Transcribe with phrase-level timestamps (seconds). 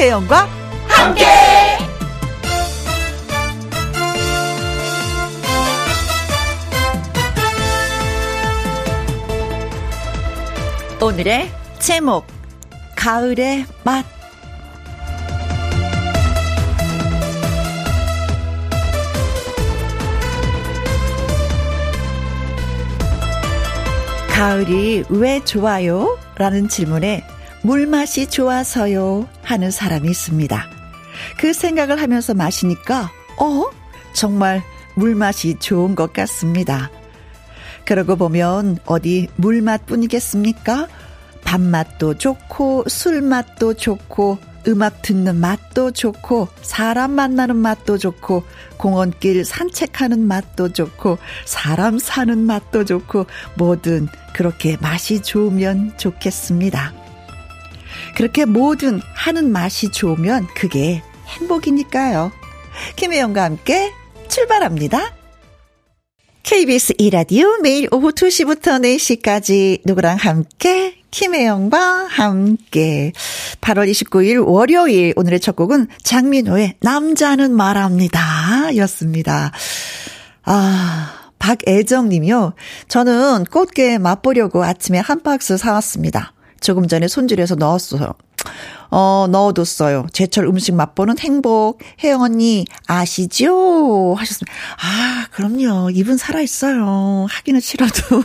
[0.00, 0.48] 김혜영과
[0.88, 1.26] 함께.
[11.02, 11.50] 오늘의
[11.80, 12.26] 제목
[12.96, 14.06] 가을의 맛
[24.30, 26.18] 가을이 왜 좋아요?
[26.36, 27.22] 라는 질문에
[27.62, 30.66] 물맛이 좋아서요 하는 사람이 있습니다.
[31.38, 33.64] 그 생각을 하면서 마시니까, 어?
[34.12, 34.62] 정말
[34.94, 36.90] 물맛이 좋은 것 같습니다.
[37.84, 40.88] 그러고 보면 어디 물맛 뿐이겠습니까?
[41.44, 44.38] 밥맛도 좋고, 술맛도 좋고,
[44.68, 48.44] 음악 듣는 맛도 좋고, 사람 만나는 맛도 좋고,
[48.76, 56.99] 공원길 산책하는 맛도 좋고, 사람 사는 맛도 좋고, 뭐든 그렇게 맛이 좋으면 좋겠습니다.
[58.16, 62.32] 그렇게 뭐든 하는 맛이 좋으면 그게 행복이니까요.
[62.96, 63.92] 김혜영과 함께
[64.28, 65.14] 출발합니다.
[66.42, 73.12] KBS 이라디오 매일 오후 2시부터 4시까지 누구랑 함께 김혜영과 함께
[73.60, 79.52] 8월 29일 월요일 오늘의 첫 곡은 장민호의 남자는 말합니다 였습니다.
[80.44, 82.54] 아 박애정 님이요.
[82.88, 86.32] 저는 꽃게 맛보려고 아침에 한 박스 사왔습니다.
[86.60, 88.14] 조금 전에 손질해서 넣었어요.
[88.90, 90.06] 어, 넣어뒀어요.
[90.12, 91.78] 제철 음식 맛보는 행복.
[92.02, 94.14] 혜영 언니, 아시죠?
[94.14, 94.52] 하셨습니다.
[94.82, 95.90] 아, 그럼요.
[95.90, 97.26] 이분 살아있어요.
[97.28, 98.02] 하기는 싫어도.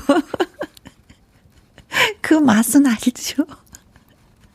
[2.21, 3.45] 그 맛은 알죠.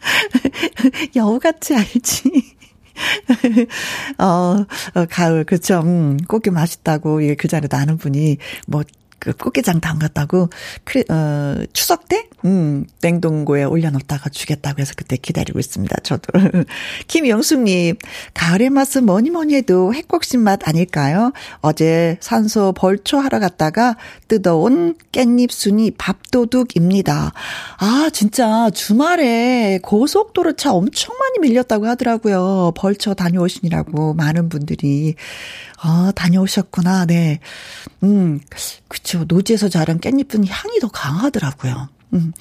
[1.17, 2.57] 여우같이 알지.
[4.19, 4.67] 어, 어,
[5.09, 5.81] 가을, 그쵸.
[5.81, 8.83] 음, 꽃게 맛있다고, 예, 그 자리에 나는 분이, 뭐,
[9.21, 10.49] 그 꽃게장 담갔다고
[10.85, 15.95] 크 어, 추석 때 음, 냉동고에 올려놓다가 주겠다고 해서 그때 기다리고 있습니다.
[16.03, 16.33] 저도.
[17.07, 17.97] 김영숙님,
[18.35, 21.33] 가을의 맛은 뭐니 뭐니 해도 핵곡신 맛 아닐까요?
[21.61, 23.97] 어제 산소 벌초 하러 갔다가
[24.29, 27.33] 뜯어온 깻잎 순이 밥도둑입니다.
[27.79, 32.73] 아, 진짜 주말에 고속도로 차 엄청 많이 밀렸다고 하더라고요.
[32.75, 35.15] 벌초 다녀오시느라고 많은 분들이.
[35.83, 37.07] 아, 다녀오셨구나.
[37.07, 37.41] 네.
[38.03, 38.41] 음,
[38.89, 39.25] 그쵸.
[39.27, 41.89] 노지에서 자란 깻잎은 향이 더 강하더라고요.
[42.13, 42.33] 음.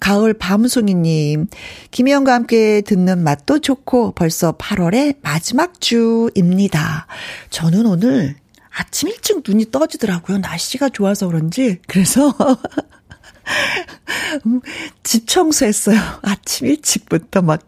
[0.00, 1.48] 가을 밤송이님,
[1.90, 7.06] 김혜영과 함께 듣는 맛도 좋고 벌써 8월의 마지막 주입니다.
[7.50, 8.36] 저는 오늘
[8.70, 10.38] 아침 일찍 눈이 떠지더라고요.
[10.38, 11.80] 날씨가 좋아서 그런지.
[11.88, 12.32] 그래서
[14.46, 14.60] 음,
[15.02, 15.98] 집 청소했어요.
[16.22, 17.60] 아침 일찍부터 막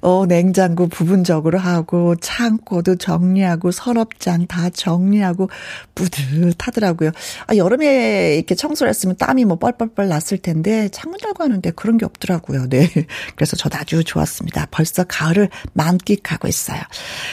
[0.00, 5.50] 어, 냉장고 부분적으로 하고, 창고도 정리하고, 서랍장 다 정리하고,
[5.94, 7.10] 뿌듯하더라고요.
[7.46, 12.04] 아, 여름에 이렇게 청소를 했으면 땀이 뭐 뻘뻘뻘 났을 텐데, 창문 달고 하는데 그런 게
[12.04, 12.68] 없더라고요.
[12.68, 12.88] 네.
[13.36, 14.68] 그래서 저도 아주 좋았습니다.
[14.70, 16.80] 벌써 가을을 만끽하고 있어요.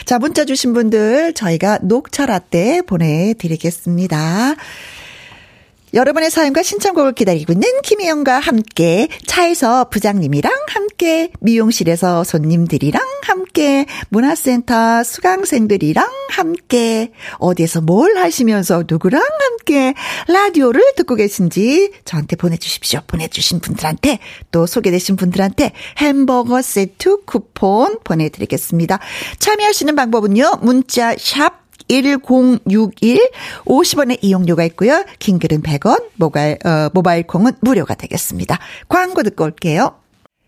[0.04, 4.56] 자, 문자 주신 분들, 저희가 녹차 라떼 보내드리겠습니다.
[5.96, 16.06] 여러분의 사연과 신청곡을 기다리고 있는 김혜영과 함께 차에서 부장님이랑 함께 미용실에서 손님들이랑 함께 문화센터 수강생들이랑
[16.28, 19.94] 함께 어디에서 뭘 하시면서 누구랑 함께
[20.28, 23.00] 라디오를 듣고 계신지 저한테 보내주십시오.
[23.06, 24.18] 보내주신 분들한테
[24.50, 28.98] 또 소개되신 분들한테 햄버거 세트 쿠폰 보내드리겠습니다.
[29.38, 30.58] 참여하시는 방법은요.
[30.60, 33.30] 문자 샵 1061
[33.64, 35.04] 50원의 이용료가 있고요.
[35.18, 38.58] 킹글은 100원, 모바일, 어, 모바일 콩은 무료가 되겠습니다.
[38.88, 39.94] 광고 듣고 올게요.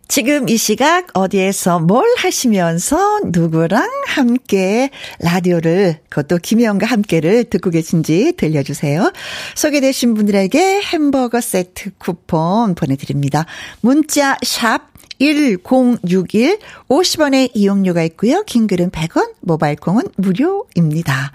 [0.08, 4.88] 지금 이 시각 어디에서 뭘 하시면서 누구랑 함께
[5.20, 9.12] 라디오를 그것도 김혜영과 함께를 듣고 계신지 들려주세요.
[9.54, 13.44] 소개되신 분들에게 햄버거 세트 쿠폰 보내드립니다.
[13.82, 14.88] 문자 샵
[15.18, 16.58] 1061
[16.88, 18.42] 50원의 이용료가 있고요.
[18.44, 21.32] 킹글은 100원, 모바일 콩은 무료입니다.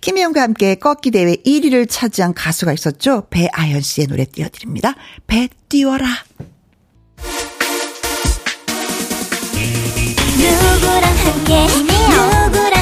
[0.00, 3.26] 김혜영과 함께 꺾기 대회 1위를 차지한 가수가 있었죠.
[3.30, 4.94] 배아연 씨의 노래 띄워드립니다.
[5.26, 6.06] 배 띄워라.
[10.38, 12.75] 누구랑 함께 누구랑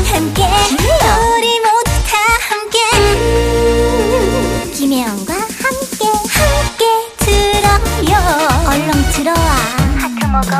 [10.34, 10.50] 먹어.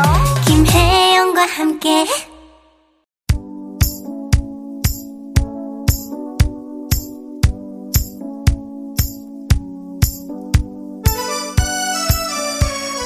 [0.47, 2.07] 김혜영과 함께.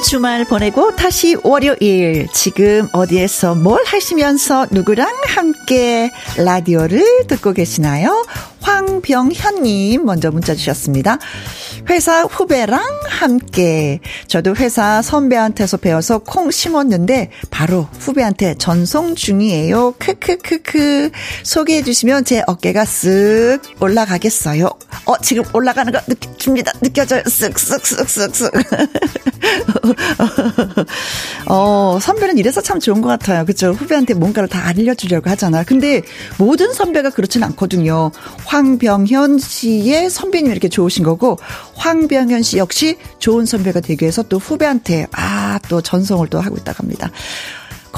[0.05, 2.29] 주말 보내고 다시 월요일.
[2.35, 8.27] 지금 어디에서 뭘 하시면서 누구랑 함께 라디오를 듣고 계시나요?
[8.61, 11.19] 황병현님 먼저 문자 주셨습니다.
[11.91, 14.01] 회사 후배랑 함께.
[14.27, 19.95] 저도 회사 선배한테서 배워서 콩 심었는데 바로 후배한테 전송 중이에요.
[19.99, 21.11] 크크크크.
[21.45, 24.67] 소개해 주시면 제 어깨가 쓱 올라가겠어요.
[25.07, 26.73] 어, 지금 올라가는 거 느낍니다.
[26.81, 27.23] 느껴져요.
[27.23, 28.53] 쓱쓱쓱쓱쓱.
[31.49, 33.45] 어, 선배는 이래서 참 좋은 것 같아요.
[33.47, 33.71] 그죠?
[33.73, 35.63] 후배한테 뭔가를 다 알려주려고 하잖아.
[35.65, 36.03] 근데
[36.37, 38.11] 모든 선배가 그렇진 않거든요.
[38.49, 41.39] 황병현 씨의 선배님 이렇게 좋으신 거고,
[41.75, 46.79] 황병현 씨 역시 좋은 선배가 되기 위해서 또 후배한테, 아, 또 전송을 또 하고 있다고
[46.79, 47.11] 합니다.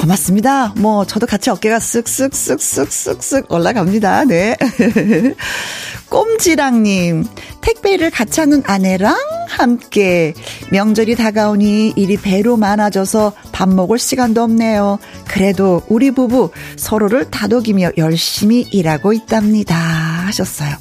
[0.01, 0.73] 고맙습니다.
[0.79, 4.25] 뭐, 저도 같이 어깨가 쓱쓱쓱쓱쓱쓱 올라갑니다.
[4.25, 4.57] 네.
[6.09, 7.27] 꼼지랑님,
[7.61, 9.15] 택배를 같이 하는 아내랑
[9.49, 10.33] 함께
[10.73, 14.99] 명절이 다가오니 일이 배로 많아져서 밥 먹을 시간도 없네요.
[15.29, 19.77] 그래도 우리 부부 서로를 다독이며 열심히 일하고 있답니다.
[19.77, 20.77] 하셨어요.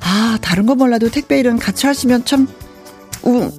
[0.00, 2.46] 아, 다른 거 몰라도 택배 일은 같이 하시면 참
[3.24, 3.50] 우,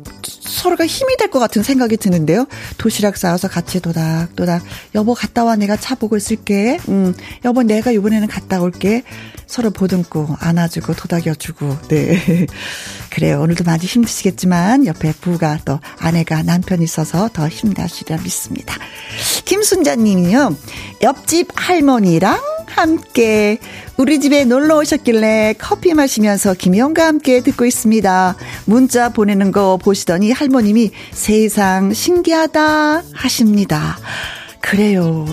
[0.46, 2.46] 서로가 힘이 될 것 같은 생각이 드는데요.
[2.78, 4.64] 도시락 싸워서 같이 도닥도닥.
[4.94, 6.80] 여보 갔다 와 내가 차 보고 있을게.
[6.88, 7.14] 음,
[7.44, 9.04] 여보 내가 이번에는 갔다 올게.
[9.48, 11.78] 서로 보듬고 안아주고 도닥여주고.
[11.90, 12.48] 네.
[13.10, 13.42] 그래요.
[13.42, 18.76] 오늘도 많이 힘드시겠지만 옆에 부가 또 아내가 남편이 있어서 더 힘나시리라 믿습니다.
[19.46, 20.56] 김순자님이요.
[21.02, 23.60] 옆집 할머니랑 함께
[23.98, 28.36] 우리 집에 놀러 오셨길래 커피 마시면서 김영과 함께 듣고 있습니다.
[28.66, 33.98] 문자 보내는 거 보시더니 할머님이 세상 신기하다 하십니다.
[34.60, 35.26] 그래요.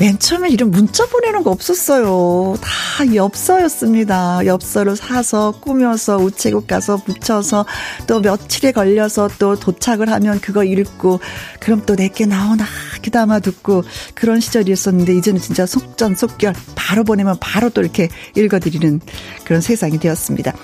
[0.00, 2.56] 맨 처음에 이런 문자 보내는 거 없었어요.
[2.62, 4.46] 다 엽서였습니다.
[4.46, 7.66] 엽서를 사서 꾸며서 우체국 가서 붙여서
[8.06, 11.20] 또 며칠에 걸려서 또 도착을 하면 그거 읽고
[11.60, 12.64] 그럼 또 내게 나오나
[13.02, 18.08] 기다마 듣고 그런 시절이었었는데 이제는 진짜 속전속결 바로 보내면 바로 또 이렇게
[18.38, 19.00] 읽어드리는
[19.44, 20.54] 그런 세상이 되었습니다.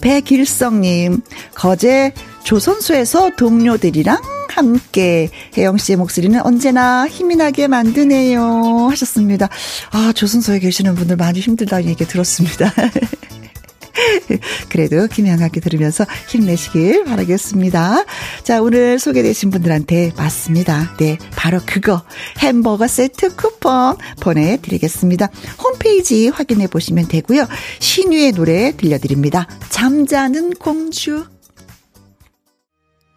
[0.00, 1.20] 백일성님
[1.54, 2.14] 거제
[2.48, 9.50] 조선소에서 동료들이랑 함께 혜영 씨의 목소리는 언제나 힘이 나게 만드네요 하셨습니다.
[9.90, 12.72] 아 조선소에 계시는 분들 많이 힘들다는 얘기 들었습니다.
[14.70, 18.06] 그래도 김양하게 들으면서 힘내시길 바라겠습니다.
[18.44, 20.96] 자, 오늘 소개되신 분들한테 맞습니다.
[20.96, 22.02] 네, 바로 그거
[22.38, 25.28] 햄버거 세트 쿠폰 보내드리겠습니다.
[25.62, 27.46] 홈페이지 확인해 보시면 되고요.
[27.80, 29.46] 신유의 노래 들려드립니다.
[29.68, 31.26] 잠자는 공주.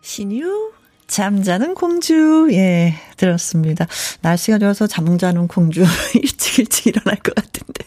[0.01, 0.71] 신유
[1.07, 3.85] 잠자는 공주, 예, 들었습니다.
[4.21, 5.83] 날씨가 좋아서 잠자는 공주,
[6.15, 7.83] 일찍 일찍 일어날 것 같은데.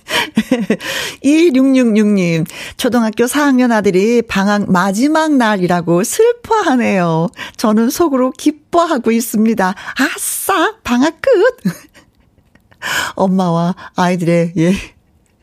[1.24, 2.46] 1666님,
[2.76, 7.28] 초등학교 4학년 아들이 방학 마지막 날이라고 슬퍼하네요.
[7.56, 9.74] 저는 속으로 기뻐하고 있습니다.
[9.96, 11.32] 아싸, 방학 끝!
[13.16, 14.74] 엄마와 아이들의, 예,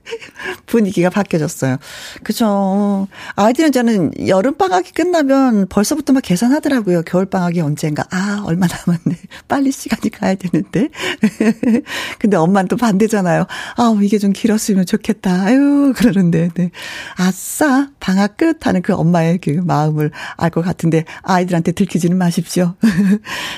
[0.65, 1.77] 분위기가 바뀌어졌어요.
[2.24, 3.07] 그죠.
[3.36, 7.03] 아이들은 저는 여름방학이 끝나면 벌써부터 막 계산하더라고요.
[7.03, 8.06] 겨울방학이 언젠가.
[8.12, 9.18] 아, 얼마 남았네.
[9.48, 10.89] 빨리 시간이 가야 되는데.
[12.19, 13.45] 근데 엄마는 또 반대잖아요.
[13.77, 15.44] 아, 이게 좀 길었으면 좋겠다.
[15.44, 16.71] 아유, 그러는데, 네.
[17.15, 22.75] 아싸, 방학 끝 하는 그 엄마의 그 마음을 알 것 같은데, 아이들한테 들키지는 마십시오.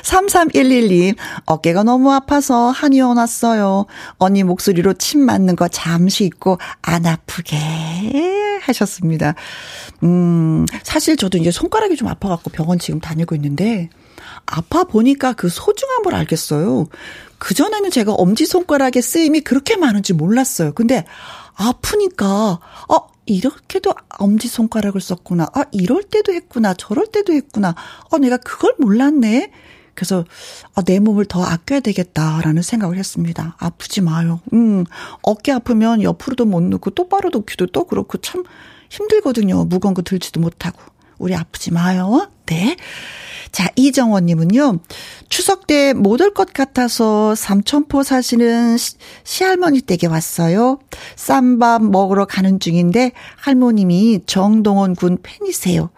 [0.04, 3.88] 33112, 어깨가 너무 아파서 한이 오났어요.
[4.18, 7.58] 언니 목소리로 침 맞는 거 잠시 있고 안 아프게
[8.62, 9.36] 하셨습니다.
[10.04, 13.90] 음, 사실 저도 이제 손가락이 좀 아파갖고 병원 지금 다니고 있는데,
[14.46, 16.88] 아파 보니까 그 소중함을 알겠어요.
[17.38, 20.74] 그전에는 제가 엄지손가락의 쓰임이 그렇게 많은지 몰랐어요.
[20.74, 21.06] 근데
[21.56, 22.60] 아프니까,
[22.90, 25.48] 어, 이렇게도 엄지손가락을 썼구나.
[25.54, 26.74] 아, 이럴 때도 했구나.
[26.74, 27.76] 저럴 때도 했구나.
[28.12, 29.52] 어, 내가 그걸 몰랐네.
[29.94, 30.26] 그래서
[30.76, 33.56] 아, 내 몸을 더 아껴야 되겠다라는 생각을 했습니다.
[33.60, 34.40] 아프지 마요.
[34.54, 34.86] 음,
[35.22, 38.44] 어깨 아프면 옆으로도 못 눕고 똑바로 눕기도 또 그렇고 참
[38.90, 39.66] 힘들거든요.
[39.66, 40.80] 무거운 거 들지도 못하고.
[41.18, 42.30] 우리 아프지 마요.
[42.46, 42.76] 네.
[43.52, 44.80] 자, 이정원님은요,
[45.30, 50.80] 추석 때 못 올 것 같아서 삼천포 사시는 시, 시할머니 댁에 왔어요.
[51.16, 55.92] 쌈밥 먹으러 가는 중인데 할머님이 정동원 군 팬이세요.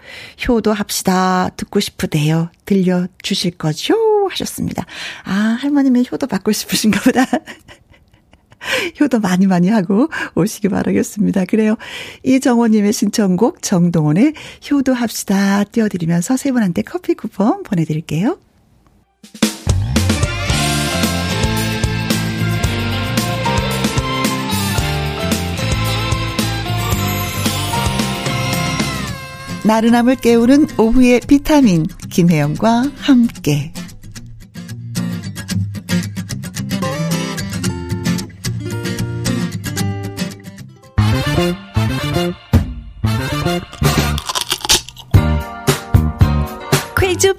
[0.45, 1.51] 효도합시다.
[1.55, 2.49] 듣고 싶으대요.
[2.65, 3.95] 들려주실 거죠?
[4.31, 4.85] 하셨습니다.
[5.23, 7.25] 아, 할머님의 효도 받고 싶으신가 보다.
[8.99, 11.45] 효도 많이 많이 하고 오시기 바라겠습니다.
[11.45, 11.75] 그래요.
[12.23, 14.33] 이정호님의 신청곡 정동원의
[14.69, 18.37] 효도합시다 띄워드리면서 세 분한테 커피 쿠폰 보내드릴게요.
[29.65, 33.73] 나른함을 깨우는 오후의 비타민 김혜영과 함께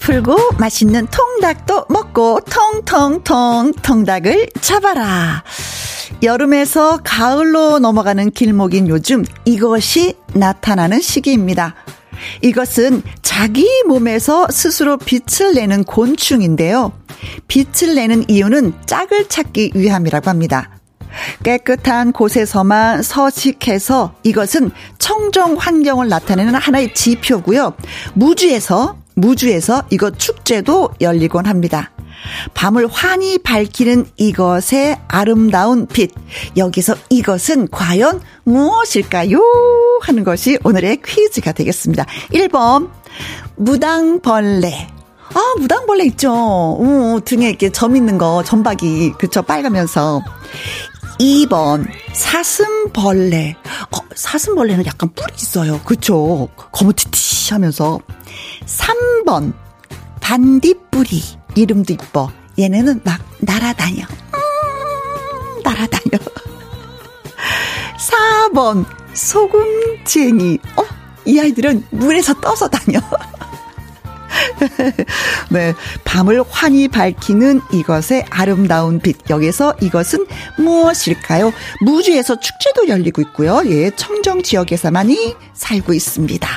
[0.08, 5.42] 하고 맛있는 통닭도 먹고 통통통 통닭을 잡아라.
[6.22, 11.74] 여름에서 가을로 넘어가는 길목인 요즘 이것이 나타나는 시기입니다.
[12.42, 16.92] 이것은 자기 몸에서 스스로 빛을 내는 곤충인데요.
[17.48, 20.70] 빛을 내는 이유는 짝을 찾기 위함이라고 합니다.
[21.42, 27.74] 깨끗한 곳에서만 서식해서 이것은 청정 환경을 나타내는 하나의 지표고요.
[28.14, 31.90] 무주에서 무주에서 이것 축제도 열리곤 합니다.
[32.54, 36.12] 밤을 환히 밝히는 이것의 아름다운 빛.
[36.56, 39.40] 여기서 이것은 과연 무엇일까요?
[40.02, 42.04] 하는 것이 오늘의 퀴즈가 되겠습니다.
[42.32, 42.90] 1번,
[43.56, 44.88] 무당벌레.
[45.34, 46.32] 아, 무당벌레 있죠.
[46.32, 50.22] 어, 등에 이렇게 점 있는 거, 점박이, 그쵸, 빨가면서.
[51.18, 53.56] 2번, 사슴벌레.
[53.90, 55.80] 어, 사슴벌레는 약간 뿔이 있어요.
[55.84, 56.48] 그쵸.
[56.72, 58.00] 거무튀튀 하면서.
[58.66, 59.52] 3번,
[60.20, 61.22] 반딧불이.
[61.54, 62.30] 이름도 이뻐.
[62.58, 64.02] 얘네는 막 날아다녀.
[64.02, 66.18] 음, 날아다녀.
[67.98, 70.58] 4번, 소금쟁이.
[70.76, 70.82] 어,
[71.24, 73.00] 이 아이들은 물에서 떠서 다녀.
[75.50, 75.74] 네.
[76.04, 79.16] 밤을 환히 밝히는 이것의 아름다운 빛.
[79.30, 80.26] 여기서 이것은
[80.58, 81.52] 무엇일까요?
[81.80, 83.62] 무주에서 축제도 열리고 있고요.
[83.66, 86.48] 예, 청정 지역에서만이 살고 있습니다.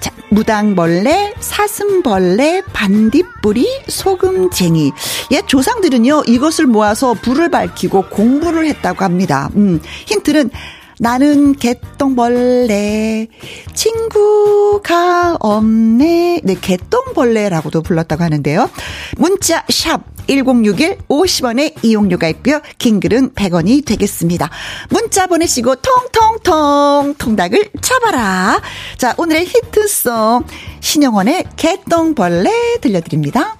[0.00, 4.92] 자, 무당벌레, 사슴벌레, 반딧불이, 소금쟁이.
[5.32, 9.48] 예, 조상들은요, 이것을 모아서 불을 밝히고 공부를 했다고 합니다.
[9.56, 10.50] 음, 힌트는
[10.98, 13.28] 나는 개똥벌레
[13.74, 16.40] 친구가 없네.
[16.42, 18.70] 네, 개똥벌레라고도 불렀다고 하는데요.
[19.16, 22.60] 문자 샵 1061 50원의 이용료가 있고요.
[22.78, 24.50] 긴 글은 100원이 되겠습니다.
[24.90, 28.60] 문자 보내시고 통통통 통닭을 잡아라.
[28.96, 30.44] 자, 오늘의 히트송
[30.80, 33.56] 신영원의 개똥벌레 들려드립니다.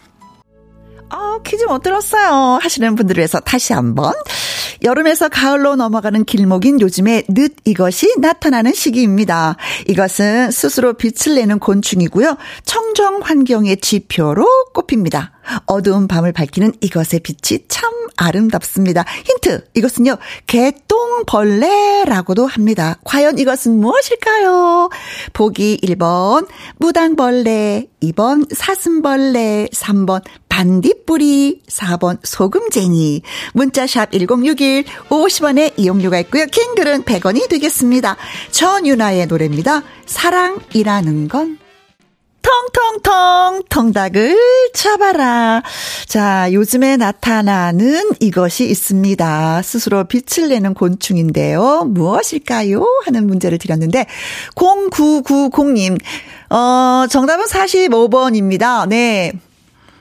[1.08, 2.58] 아, 퀴즈 못 들었어요.
[2.60, 4.12] 하시는 분들을 위해서 다시 한번.
[4.82, 9.56] 여름에서 가을로 넘어가는 길목인 요즘에 늦 이것이 나타나는 시기입니다.
[9.88, 12.36] 이것은 스스로 빛을 내는 곤충이고요.
[12.64, 15.32] 청정 환경의 지표로 꼽힙니다.
[15.66, 19.04] 어두운 밤을 밝히는 이것의 빛이 참 아름답습니다.
[19.24, 22.98] 힌트, 이것은요, 개똥벌레라고도 합니다.
[23.04, 24.90] 과연 이것은 무엇일까요?
[25.32, 26.46] 보기 1번,
[26.78, 33.22] 무당벌레, 2번, 사슴벌레, 3번, 반딧불이, 4번, 소금쟁이.
[33.52, 36.46] 문자샵 1061, 50원의 이용료가 있고요.
[36.46, 38.16] 킹글은 100원이 되겠습니다.
[38.52, 39.82] 전윤아의 노래입니다.
[40.06, 41.58] 사랑이라는 건
[42.42, 44.36] 통통통 통닭을
[44.72, 45.62] 잡아라.
[46.06, 49.62] 자, 요즘에 나타나는 이것이 있습니다.
[49.62, 51.84] 스스로 빛을 내는 곤충인데요.
[51.88, 52.84] 무엇일까요?
[53.04, 54.06] 하는 문제를 드렸는데
[54.54, 55.98] 0990님.
[56.50, 58.88] 어, 정답은 45번입니다.
[58.88, 59.32] 네.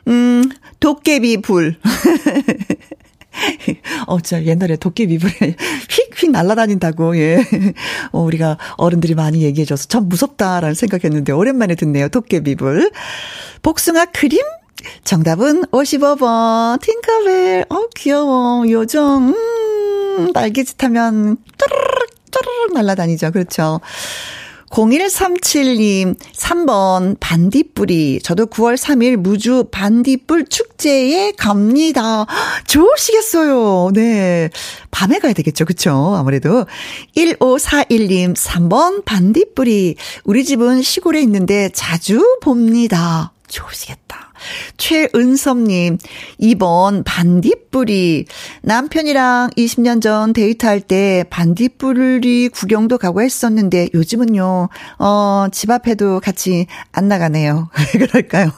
[0.08, 0.50] 음,
[0.80, 1.76] 도깨비 불.
[4.08, 5.56] 어, 저 옛날에 도깨비불에
[5.90, 7.44] 휙휙 날아다닌다고, 예.
[8.12, 12.92] 어, 우리가 어른들이 많이 얘기해줘서 참 무섭다라는 생각했는데, 오랜만에 듣네요, 도깨비불.
[13.62, 14.42] 복숭아 크림?
[15.04, 17.66] 정답은 55번, 팅커벨.
[17.70, 18.70] 어, 귀여워.
[18.70, 19.34] 요정,
[20.18, 23.32] 음, 날개짓 하면, 쪼르륵, 쪼르륵 날아다니죠.
[23.32, 23.80] 그렇죠.
[24.76, 28.20] 0137님, 3번, 반딧불이.
[28.22, 32.26] 저도 9월 3일 무주 반딧불 축제에 갑니다.
[32.68, 33.92] 좋으시겠어요.
[33.94, 34.50] 네.
[34.92, 35.64] 밤에 가야 되겠죠.
[35.64, 36.14] 그쵸?
[36.18, 36.66] 아무래도.
[37.16, 39.96] 1541님, 3번, 반딧불이.
[40.26, 43.32] 우리 집은 시골에 있는데 자주 봅니다.
[43.48, 44.32] 좋으시겠다.
[44.78, 45.98] 최은섭님,
[46.42, 48.26] 2번 반딧불이.
[48.62, 57.08] 남편이랑 20년 전 데이트할 때 반딧불이 구경도 가고 했었는데 요즘은요, 어, 집 앞에도 같이 안
[57.08, 57.70] 나가네요.
[57.94, 58.52] 왜 그럴까요?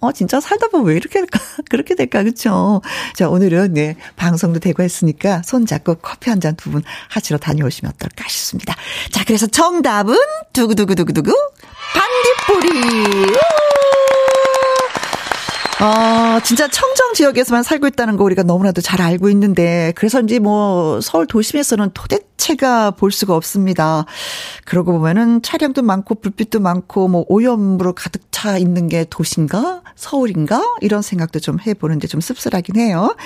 [0.00, 1.38] 어, 진짜 살다 보면 왜 이렇게 될까?
[1.70, 2.24] 그렇게 될까?
[2.24, 2.82] 그쵸?
[3.14, 8.28] 자, 오늘은, 네, 방송도 되고 했으니까 손잡고 커피 한 잔 두 분 하시러 다녀오시면 어떨까
[8.28, 8.74] 싶습니다.
[9.12, 10.16] 자, 그래서 정답은
[10.52, 11.32] 두구두구두구두구
[11.94, 13.36] 반딧불이!
[15.84, 21.26] 아, 진짜 청정 지역에서만 살고 있다는 거 우리가 너무나도 잘 알고 있는데, 그래서인지 뭐, 서울
[21.26, 24.04] 도심에서는 도대체가 볼 수가 없습니다.
[24.64, 29.82] 그러고 보면은 차량도 많고, 불빛도 많고, 뭐, 오염으로 가득 차 있는 게 도시인가?
[29.96, 30.62] 서울인가?
[30.82, 33.16] 이런 생각도 좀 해보는데 좀 씁쓸하긴 해요.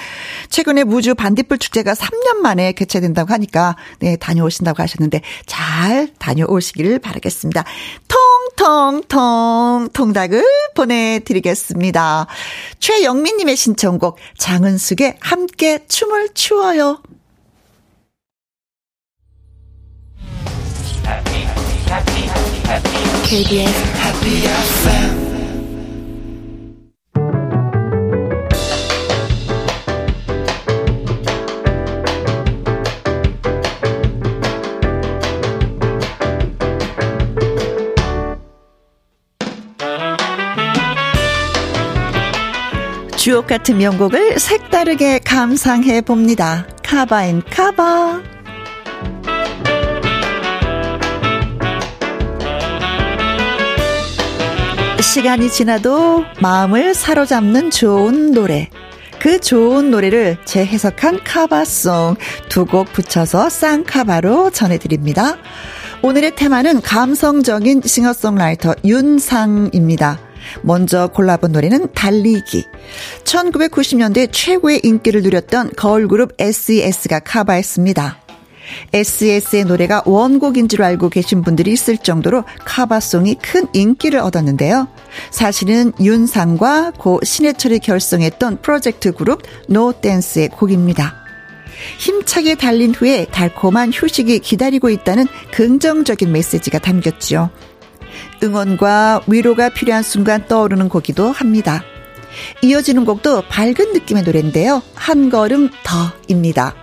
[0.48, 7.64] 최근에 무주 반딧불 축제가 3년 만에 개최된다고 하니까, 네, 다녀오신다고 하셨는데, 잘 다녀오시기를 바라겠습니다.
[8.54, 10.42] 통통통 통닭을
[10.74, 12.26] 보내드리겠습니다.
[12.78, 17.00] 최영민님의 신청곡 장은숙의 함께 춤을 추어요.
[23.24, 25.25] KBS Happy FM
[43.26, 46.64] 주옥 같은 명곡을 색다르게 감상해 봅니다.
[46.84, 48.22] 카바인 카바.
[55.00, 58.70] 시간이 지나도 마음을 사로잡는 좋은 노래.
[59.18, 62.14] 그 좋은 노래를 재해석한 카바송
[62.48, 65.36] 두 곡 붙여서 쌍카바로 전해드립니다.
[66.00, 70.25] 오늘의 테마는 감성적인 싱어송라이터 윤상입니다.
[70.62, 72.64] 먼저 골라본 노래는 달리기.
[73.24, 78.26] 1990년대 최고의 인기를 누렸던 걸그룹 SES가 카바했습니다.
[78.92, 84.88] SES의 노래가 원곡인 줄 알고 계신 분들이 있을 정도로 카바송이 큰 인기를 얻었는데요.
[85.30, 91.26] 사실은 윤상과 고 신해철이 결성했던 프로젝트 그룹 노댄스의 곡입니다.
[91.98, 97.50] 힘차게 달린 후에 달콤한 휴식이 기다리고 있다는 긍정적인 메시지가 담겼죠.
[98.42, 101.82] 응원과 위로가 필요한 순간 떠오르는 곡이기도 합니다.
[102.62, 104.82] 이어지는 곡도 밝은 느낌의 노래인데요.
[104.94, 106.74] 한 걸음 더입니다.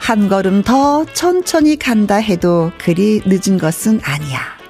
[0.00, 4.60] 한 걸음 더 천천히 간다 해도 그리 늦은 것은 아니야.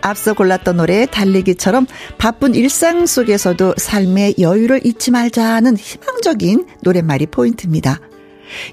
[0.00, 8.00] 앞서 골랐던 노래 달리기처럼 바쁜 일상 속에서도 삶의 여유를 잊지 말자는 희망적인 노랫말이 포인트입니다.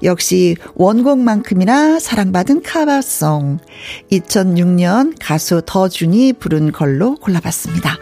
[0.03, 3.59] 역시 원곡만큼이나 사랑받은 카바송.
[4.11, 7.97] 2006년 가수 더준이 부른 걸로 골라봤습니다.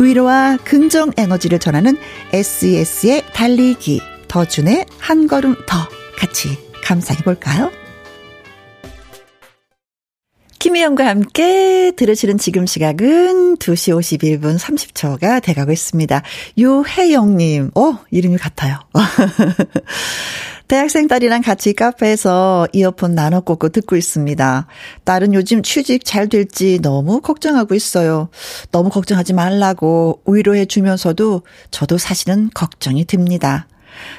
[0.00, 1.96] 위로와 긍정 에너지를 전하는
[2.32, 5.76] SES의 달리기, 더준의 한 걸음 더
[6.18, 6.48] 같이
[6.82, 7.70] 감상해 볼까요?
[10.66, 16.22] 김혜영과 함께 들으시는 지금 시각은 2시 51분 30초가 돼가고 있습니다.
[16.58, 18.80] 유혜영님, 어, 이름이 같아요.
[20.66, 24.66] 대학생 딸이랑 같이 카페에서 이어폰 나눠 꽂고 듣고 있습니다.
[25.04, 28.28] 딸은 요즘 취직 잘 될지 너무 걱정하고 있어요.
[28.72, 33.68] 너무 걱정하지 말라고 위로해 주면서도 저도 사실은 걱정이 듭니다.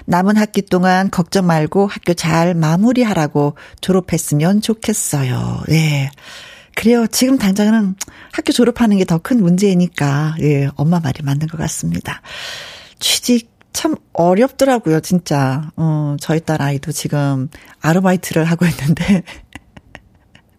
[0.05, 5.63] 남은 학기 동안 걱정 말고 학교 잘 마무리하라고 졸업했으면 좋겠어요.
[5.71, 6.09] 예.
[6.75, 7.07] 그래요.
[7.07, 7.95] 지금 당장은
[8.31, 12.21] 학교 졸업하는 게 더 큰 문제니까, 예, 엄마 말이 맞는 것 같습니다.
[12.99, 15.71] 취직 참 어렵더라고요, 진짜.
[15.75, 17.49] 어, 저희 딸 아이도 지금
[17.81, 19.23] 아르바이트를 하고 있는데,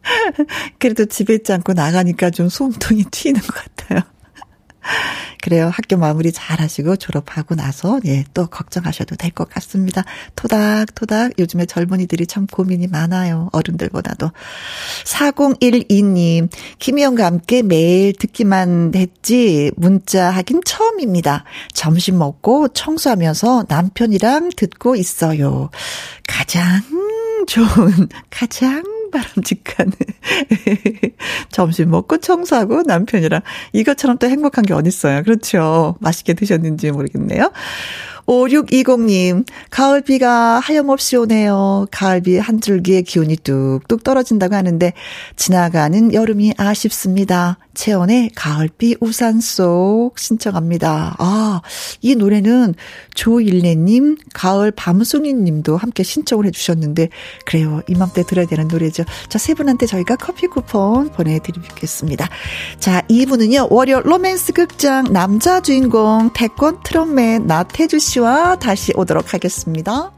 [0.79, 4.01] 그래도 집에 있지 않고 나가니까 좀 소음통이 튀는 것 같아요.
[5.43, 5.71] 그래요.
[5.73, 10.05] 학교 마무리 잘 하시고 졸업하고 나서, 예, 또 걱정하셔도 될 것 같습니다.
[10.37, 13.49] 토닥토닥 요즘에 젊은이들이 참 고민이 많아요.
[13.53, 14.33] 어른들보다도.
[15.05, 21.45] 4012님, 김희영과 함께 매일 듣기만 했지, 문자 하긴 처음입니다.
[21.73, 25.71] 점심 먹고 청소하면서 남편이랑 듣고 있어요.
[26.27, 26.83] 가장
[27.47, 29.92] 좋은, 가장 바람직한
[31.51, 33.40] 점심 먹고 청소하고 남편이랑
[33.73, 35.23] 이것처럼 또 행복한 게 어딨어요.
[35.23, 35.97] 그렇죠.
[36.01, 37.51] 맛있게 드셨는지 모르겠네요.
[38.29, 41.87] 5620님, 가을비가 하염없이 오네요.
[41.91, 44.93] 가을비 한 줄기의 기운이 뚝뚝 떨어진다고 하는데,
[45.37, 47.59] 지나가는 여름이 아쉽습니다.
[47.75, 51.17] 채원의 가을비 우산 속 신청합니다.
[51.19, 51.62] 아,
[52.03, 52.75] 이 노래는
[53.14, 57.09] 조일레님, 가을 밤송이 님도 함께 신청을 해주셨는데,
[57.47, 57.81] 그래요.
[57.88, 59.05] 이맘때 들어야 되는 노래죠.
[59.29, 62.29] 자, 세 분한테 저희가 커피 쿠폰 보내드리겠습니다.
[62.79, 70.11] 자, 2부는요, 월요 로맨스 극장 남자 주인공 태권 트럼펫 나태주 씨 씨와 다시 오도록 하겠습니다.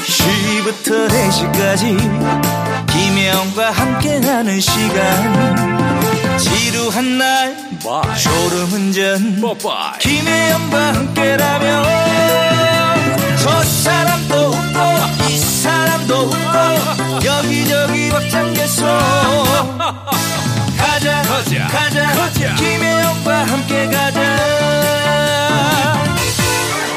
[0.00, 1.96] 2시부터 4시까지
[2.86, 8.18] 김혜영과 함께하는 시간 지루한 날 Bye.
[8.18, 9.98] 졸음운전 Bye.
[10.00, 11.84] 김혜영과 함께라면
[13.36, 18.86] 저 사람도 웃고 이 사람도 웃고 여기저기 벅장개소
[21.00, 22.54] 가자 가자 가자, 가자.
[22.56, 24.36] 김혜영과 함께 가자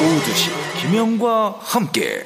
[0.02, 0.50] 오두시
[0.82, 2.22] 김영과 함께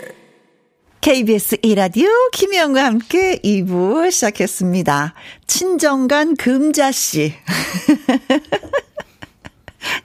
[1.02, 5.14] KBS 이라디오 김영과 함께 2부 시작했습니다.
[5.46, 7.36] 친정간 금자씨.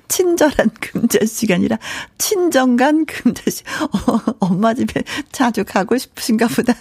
[0.09, 1.79] 친절한 금자씨가 아니라
[2.19, 3.63] 친정간 금자씨.
[3.81, 6.75] 어, 엄마 집에 자주 가고 싶으신가 보다.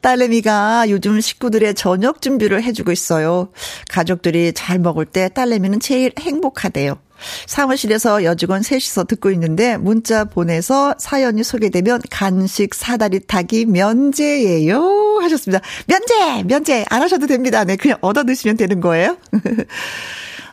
[0.00, 3.50] 딸내미가 요즘 식구들의 저녁 준비를 해주고 있어요.
[3.88, 6.98] 가족들이 잘 먹을 때 딸내미는 제일 행복하대요.
[7.46, 15.60] 사무실에서 여직원 셋이서 듣고 있는데 문자 보내서 사연이 소개되면 간식 사다리 타기 면제예요 하셨습니다.
[15.86, 16.44] 면제!
[16.44, 16.84] 면제!
[16.88, 17.64] 안 하셔도 됩니다.
[17.64, 19.16] 네, 그냥 얻어 드시면 되는 거예요.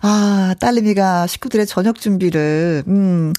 [0.02, 3.34] 아, 딸내미가 식구들의 저녁 준비를, 음,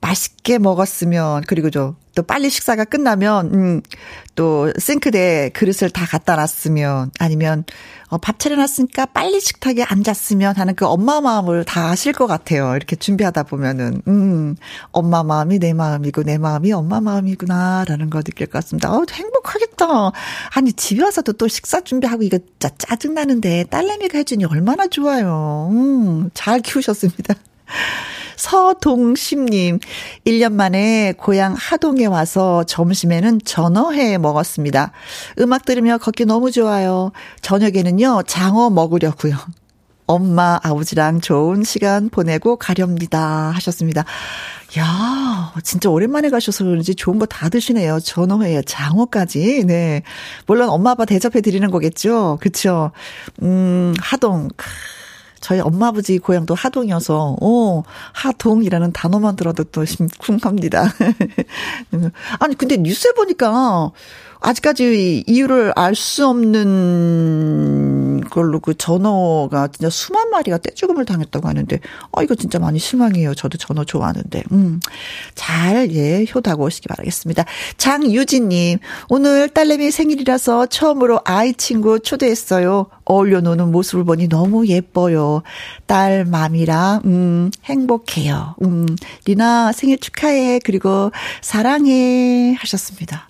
[0.00, 3.82] 맛있게 먹었으면, 그리고 저, 또 빨리 식사가 끝나면, 음,
[4.34, 7.64] 또 싱크대에 그릇을 다 갖다 놨으면, 아니면,
[8.08, 12.74] 어, 밥 차려놨으니까 빨리 식탁에 앉았으면 하는 그 엄마 마음을 다 아실 것 같아요.
[12.74, 14.56] 이렇게 준비하다 보면은, 음,
[14.90, 18.92] 엄마 마음이 내 마음이고, 내 마음이 엄마 마음이구나, 라는 거 느낄 것 같습니다.
[18.92, 19.86] 어, 행복하겠다.
[20.54, 25.68] 아니, 집에 와서도 또 식사 준비하고 이거 짜, 짜증나는데, 딸내미가 해주니 얼마나 좋아요.
[25.72, 27.34] 음, 잘 키우셨습니다.
[28.36, 29.80] 서동심님,
[30.26, 34.92] 1년 만에 고향 하동에 와서 점심에는 전어회 먹었습니다.
[35.40, 37.12] 음악 들으며 걷기 너무 좋아요.
[37.42, 39.36] 저녁에는요, 장어 먹으려고요.
[40.06, 43.52] 엄마, 아버지랑 좋은 시간 보내고 가렵니다.
[43.54, 44.04] 하셨습니다.
[44.78, 48.00] 야, 진짜 오랜만에 가셔서 그런지 좋은 거 다 드시네요.
[48.00, 49.64] 전어회에 장어까지.
[49.66, 50.02] 네.
[50.46, 52.38] 물론 엄마 아빠 대접해 드리는 거겠죠.
[52.40, 52.90] 그쵸?
[53.42, 54.48] 음, 하동.
[55.40, 60.84] 저희 엄마 아버지 고향도 하동이어서, 어, 하동이라는 단어만 들어도 또 심쿵합니다.
[62.40, 63.90] 아니, 근데 뉴스에 보니까,
[64.40, 71.78] 아직까지 이유를 알 수 없는 걸로 그 전어가 진짜 수만 마리가 떼죽음을 당했다고 하는데,
[72.12, 73.34] 아, 이거 진짜 많이 실망해요.
[73.34, 74.44] 저도 전어 좋아하는데.
[74.52, 74.80] 음,
[75.34, 77.44] 잘, 예, 효다고 오시기 바라겠습니다.
[77.76, 82.86] 장유진님, 오늘 딸내미 생일이라서 처음으로 아이 친구 초대했어요.
[83.04, 85.42] 어울려 노는 모습을 보니 너무 예뻐요.
[85.86, 88.54] 딸 맘이랑, 음, 행복해요.
[88.62, 88.86] 음,
[89.26, 90.60] 리나 생일 축하해.
[90.64, 91.10] 그리고
[91.42, 92.54] 사랑해.
[92.58, 93.28] 하셨습니다.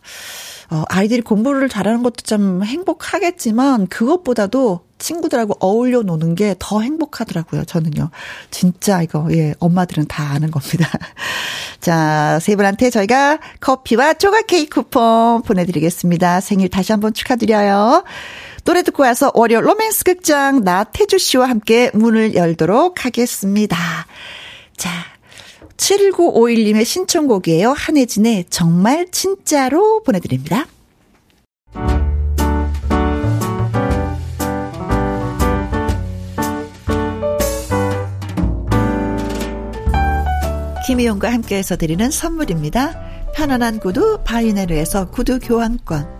[0.70, 8.11] 어, 아이들이 공부를 잘하는 것도 참 행복하겠지만 그것보다도 친구들하고 어울려 노는 게 더 행복하더라고요, 저는요.
[8.50, 10.88] 진짜 이거, 예, 엄마들은 다 아는 겁니다.
[11.80, 16.40] 자, 세 분한테 저희가 커피와 조각 케이크 쿠폰 보내드리겠습니다.
[16.40, 18.04] 생일 다시 한번 축하드려요.
[18.64, 23.76] 노래 듣고 와서 월요 로맨스 극장 나태주 씨와 함께 문을 열도록 하겠습니다.
[24.76, 24.90] 자,
[25.81, 27.71] 7951님의 신청곡이에요.
[27.73, 30.66] 한혜진의 정말 진짜로 보내드립니다.
[40.87, 43.33] 김희용과 함께해서 드리는 선물입니다.
[43.35, 46.19] 편안한 구두 바이네르에서 구두 교환권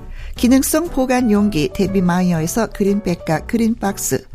[0.35, 4.25] 기능성 보관 용기 데비마이어에서 그린백과 그린박스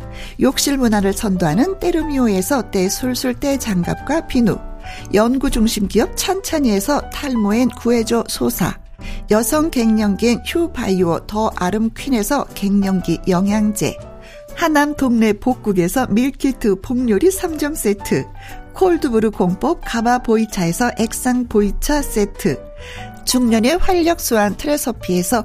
[0.41, 4.59] 욕실 문화를 선도하는 때르미오에서 때술술 때장갑과 비누
[5.13, 8.79] 연구중심 기업 찬찬이에서 탈모엔 구해줘 소사
[9.31, 13.97] 여성 갱년기엔 휴바이오 더 아름 퀸에서 갱년기 영양제
[14.55, 18.25] 하남 동네 복국에서 밀키트 복요리 3점 세트
[18.73, 22.59] 콜드브루 공법 가마 보이차에서 액상 보이차 세트
[23.25, 25.45] 중년의 활력 수한 트레서피에서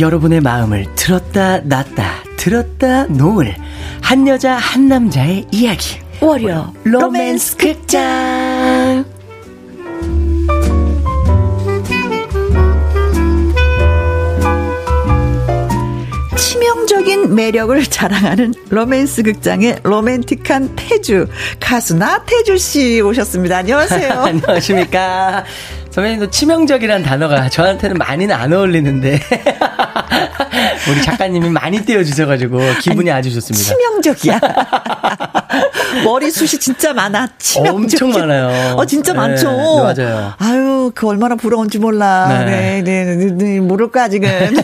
[0.00, 3.54] 여러분의 마음을 들었다 놨다, 들었다 놓을
[4.02, 5.98] 한 여자 한 남자의 이야기.
[6.20, 9.04] 월요 로맨스 극장.
[16.36, 21.28] 치명적인 매력을 자랑하는 로맨스 극장의 로맨틱한 태주
[21.60, 23.58] 가수 나태주 씨 오셨습니다.
[23.58, 24.12] 안녕하세요.
[24.22, 25.44] 안녕하십니까.
[25.90, 29.20] 선배님도 치명적이란 단어가 저한테는 많이는 안 어울리는데
[30.90, 33.64] 우리 작가님이 많이 띄워주셔가지고 기분이 아니, 아주 좋습니다.
[33.64, 34.40] 치명적이야.
[36.04, 37.28] 머리숱이 진짜 많아.
[37.68, 38.76] 엄청 많아요.
[38.76, 39.50] 어, 진짜 네, 많죠.
[39.50, 40.34] 네, 맞아요.
[40.38, 42.44] 아유, 그 얼마나 부러운지 몰라.
[42.44, 44.56] 네, 네, 네, 네, 네 모를 거 아직은.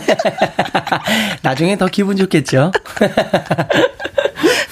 [1.41, 2.71] 나중에 더 기분 좋겠죠.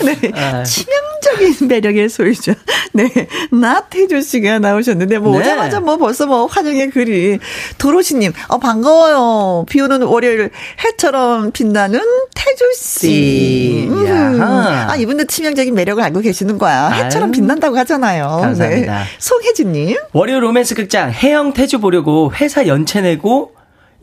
[0.06, 0.32] 네.
[0.36, 0.64] 아.
[0.64, 2.54] 치명적인 매력의 소유죠.
[2.94, 3.10] 네.
[3.52, 5.40] 나태주 씨가 나오셨는데, 뭐, 네.
[5.40, 7.40] 오자마자 뭐 벌써 뭐 환영의 글이.
[7.78, 9.66] 도로시님, 어, 반가워요.
[9.70, 10.52] 비 오는 월요일
[10.84, 12.00] 해처럼 빛나는
[12.36, 13.88] 태주 씨.
[13.90, 14.42] 음.
[14.42, 16.90] 아, 이분도 치명적인 매력을 알고 계시는 거야.
[16.90, 17.32] 해처럼 아유.
[17.32, 18.40] 빛난다고 하잖아요.
[18.42, 19.00] 감사합니다.
[19.00, 19.06] 네.
[19.20, 19.98] 송혜진님.
[20.14, 23.52] 월요 로맨스 극장 해영 태주 보려고 회사 연체 내고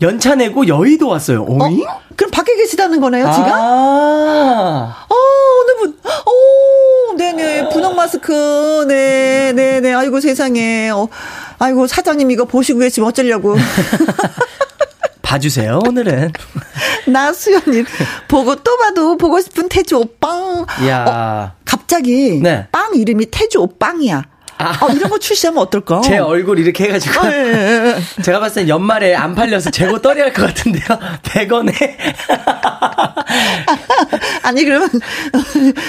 [0.02, 1.44] 연차 내고 여의도 왔어요.
[1.46, 1.82] 오이?
[1.82, 2.00] 어?
[2.16, 3.50] 그럼 밖에 계시다는 거네요, 지금?
[3.52, 5.06] 아.
[5.08, 7.68] 어, 어느 분, 오, 네네.
[8.20, 9.92] 분홍 마스크, 네, 네 네.
[9.92, 10.90] 아이고 세상에.
[10.90, 11.09] 어,
[11.59, 13.56] 아이고, 사장님 이거 보시고 계시면 어쩌려고.
[15.22, 16.33] 봐주세요, 오늘은.
[17.06, 17.85] 나수연님,
[18.28, 20.66] 보고 또 봐도 보고 싶은 태주 오빵.
[20.87, 22.66] 야 어, 갑자기, 네.
[22.70, 24.24] 빵 이름이 태주 오빵이야.
[24.60, 24.78] 아.
[24.84, 26.00] 어, 이런 거 출시하면 어떨까?
[26.02, 27.20] 제 얼굴 이렇게 해가지고.
[27.20, 27.96] 아, 예, 예.
[28.18, 28.22] 예.
[28.22, 30.84] 제가 봤을 땐 연말에 안 팔려서 재고 떨이 할 것 같은데요.
[31.24, 31.74] 100원에.
[34.42, 34.88] 아니, 그러면,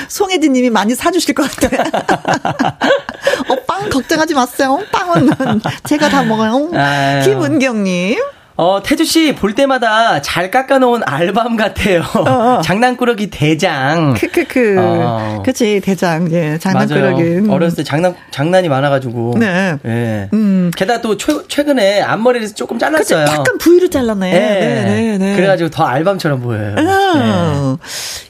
[0.07, 1.81] 송혜진 님이 많이 사주실 것 같아요.
[3.49, 4.79] 어, 빵 걱정하지 마세요.
[4.91, 6.69] 빵은 제가 다 먹어요.
[6.73, 7.23] 아유.
[7.23, 8.19] 김은경 님.
[8.57, 12.01] 어, 태주 씨 볼 때마다 잘 깎아놓은 알밤 같아요.
[12.15, 12.61] 어, 어.
[12.65, 14.13] 장난꾸러기 대장.
[14.13, 14.75] 크크크.
[14.79, 15.41] 어.
[15.43, 16.31] 그치 대장.
[16.31, 17.23] 예, 장난꾸러기.
[17.23, 17.49] 음.
[17.49, 19.35] 어렸을 때 장난 장난이 많아가지고.
[19.39, 19.77] 네.
[19.85, 20.29] 예.
[20.33, 20.69] 음.
[20.75, 23.25] 게다가 또 최, 최근에 앞머리를 조금 잘랐어요.
[23.25, 24.31] 그치, 약간 부위로 잘랐네.
[24.31, 24.39] 네.
[24.39, 25.35] 네, 네, 네.
[25.35, 26.75] 그래가지고 더 알밤처럼 보여요.
[26.77, 27.77] 아.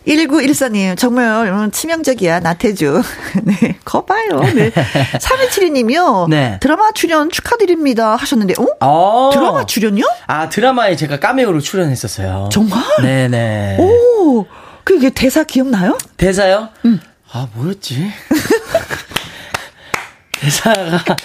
[0.05, 0.15] 네.
[0.15, 3.01] 1914님 정말 치명적이야 나태주.
[3.43, 3.75] 네.
[3.85, 4.39] 거봐요.
[4.55, 4.71] 네.
[5.19, 6.29] 3172님이요.
[6.29, 6.57] 네.
[6.61, 8.65] 드라마 출연 축하드립니다 하셨는데, 어?
[8.79, 9.29] 어.
[9.33, 10.03] 드라마 출연요?
[10.27, 12.49] 아, 드라마에 제가 까메오로 출연했었어요.
[12.51, 12.81] 정말?
[13.01, 13.77] 네네.
[13.79, 14.45] 오,
[14.83, 15.97] 그게 대사 기억나요?
[16.17, 16.69] 대사요?
[16.85, 16.99] 응.
[17.31, 18.11] 아, 뭐였지?
[20.33, 21.15] 대사가.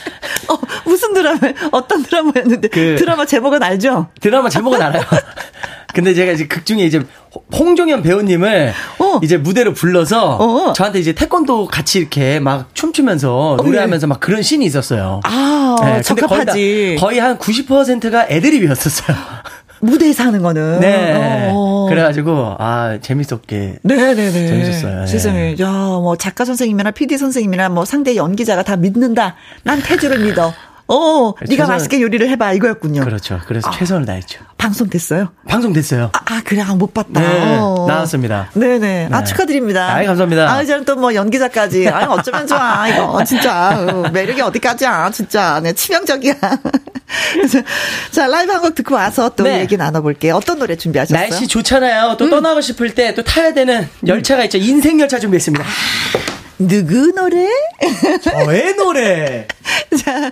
[0.48, 1.38] 어, 무슨 드라마,
[1.72, 2.68] 어떤 드라마였는데.
[2.68, 4.10] 그, 드라마 제목은 알죠?
[4.20, 5.02] 드라마 제목은 알아요.
[5.96, 7.00] 근데 제가 이제 극 중에 이제
[7.58, 9.20] 홍종현 배우님을 어.
[9.22, 10.72] 이제 무대로 불러서 어.
[10.74, 14.08] 저한테 이제 태권도 같이 이렇게 막 춤추면서 어, 노래하면서 네.
[14.10, 15.20] 막 그런 씬이 있었어요.
[15.24, 16.50] 아, 네, 적합하지.
[16.52, 19.16] 거의, 거의 한 90%가 애드립이었었어요.
[19.80, 20.80] 무대에서 하는 거는.
[20.80, 21.50] 네.
[21.52, 21.86] 어.
[21.88, 23.78] 그래가지고, 아, 재밌었게.
[23.82, 24.30] 네네네.
[24.30, 25.00] 재밌었어요.
[25.00, 25.06] 네.
[25.06, 25.56] 세상에.
[25.60, 29.36] 야, 뭐, 작가 선생님이나 PD 선생님이나 뭐, 상대 연기자가 다 믿는다.
[29.64, 30.52] 난 태주를 믿어.
[30.88, 31.68] 어, 네가 최선...
[31.68, 33.02] 맛있게 요리를 해봐 이거였군요.
[33.04, 33.40] 그렇죠.
[33.46, 34.40] 그래서 아, 최선을 다했죠.
[34.56, 35.32] 방송 됐어요?
[35.48, 36.10] 방송 됐어요.
[36.12, 37.20] 아, 아 그래, 아, 못 봤다.
[37.20, 37.86] 네, 어.
[37.88, 38.50] 나왔습니다.
[38.54, 38.78] 네네.
[38.78, 39.08] 네.
[39.12, 39.94] 아, 축하드립니다.
[39.96, 40.50] 아, 감사합니다.
[40.52, 41.88] 아, 이제는 또 뭐 연기자까지.
[41.88, 42.88] 아, 어쩌면 좋아.
[42.88, 43.78] 이거, 진짜.
[43.78, 45.60] 어, 매력이 어디까지야, 진짜.
[45.62, 46.34] 네, 치명적이야.
[48.10, 49.60] 자, 라이브 한 곡 듣고 와서 또 네.
[49.60, 50.34] 얘기 나눠볼게요.
[50.36, 51.18] 어떤 노래 준비하셨어요?
[51.28, 52.16] 날씨 좋잖아요.
[52.16, 52.30] 또 음.
[52.30, 54.58] 떠나고 싶을 때 또 타야 되는 열차가 있죠.
[54.58, 55.64] 인생 열차 준비했습니다.
[56.58, 57.48] 누구 노래?
[58.22, 59.46] 저의 노래.
[60.02, 60.30] 자,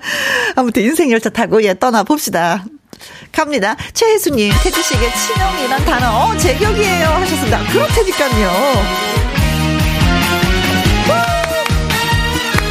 [0.56, 2.64] 아무튼 인생 열차 타고 예 떠나 봅시다.
[3.32, 3.76] 갑니다.
[3.92, 7.06] 최혜수님, 태주씨에게 친형이란 단어, 어, 제격이에요.
[7.08, 7.58] 하셨습니다.
[7.72, 9.04] 그렇다니까요.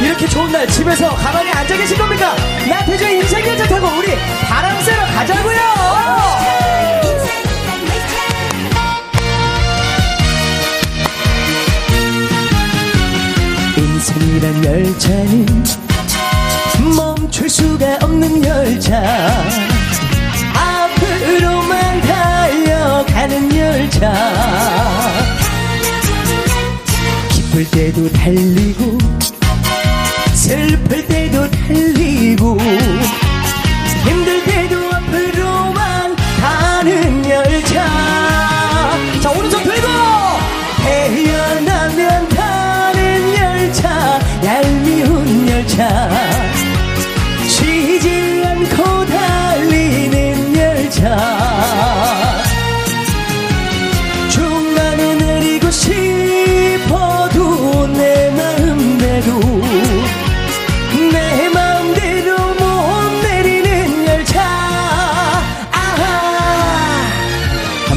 [0.00, 2.34] 이렇게 좋은 날 집에서 가만히 앉아 계신 겁니까?
[2.68, 4.08] 나태주 인생 열차 타고 우리
[4.48, 6.43] 바람 쐬러 가자고요!
[14.44, 15.64] 이란 열차는
[16.94, 19.02] 멈출 수가 없는 열차.
[20.52, 24.12] 앞으로만 달려가는 열차.
[27.30, 28.98] 기쁠 때도 달리고
[30.34, 32.58] 슬플 때도 달리고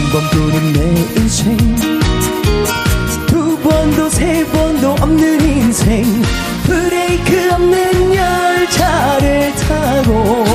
[0.08, 0.80] 한번 도는 내
[1.18, 1.58] 인생.
[3.28, 6.06] 두 번도 세 번도 없는 인생.
[6.64, 10.46] 브레이크 없는 열차를 타고.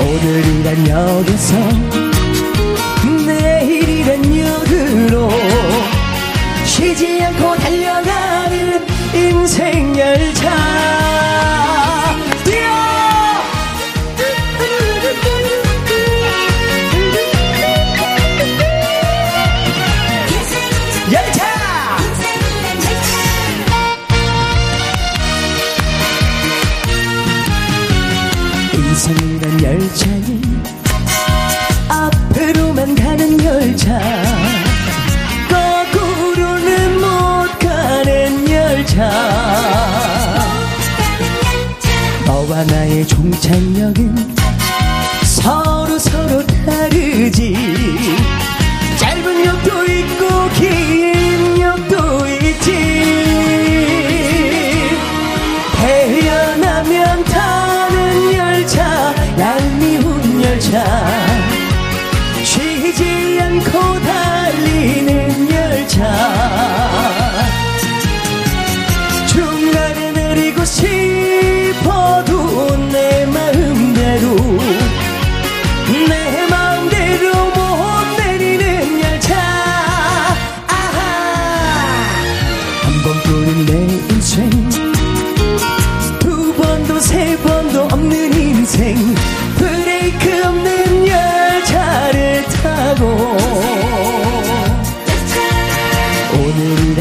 [0.00, 1.85] 오늘이란 역에서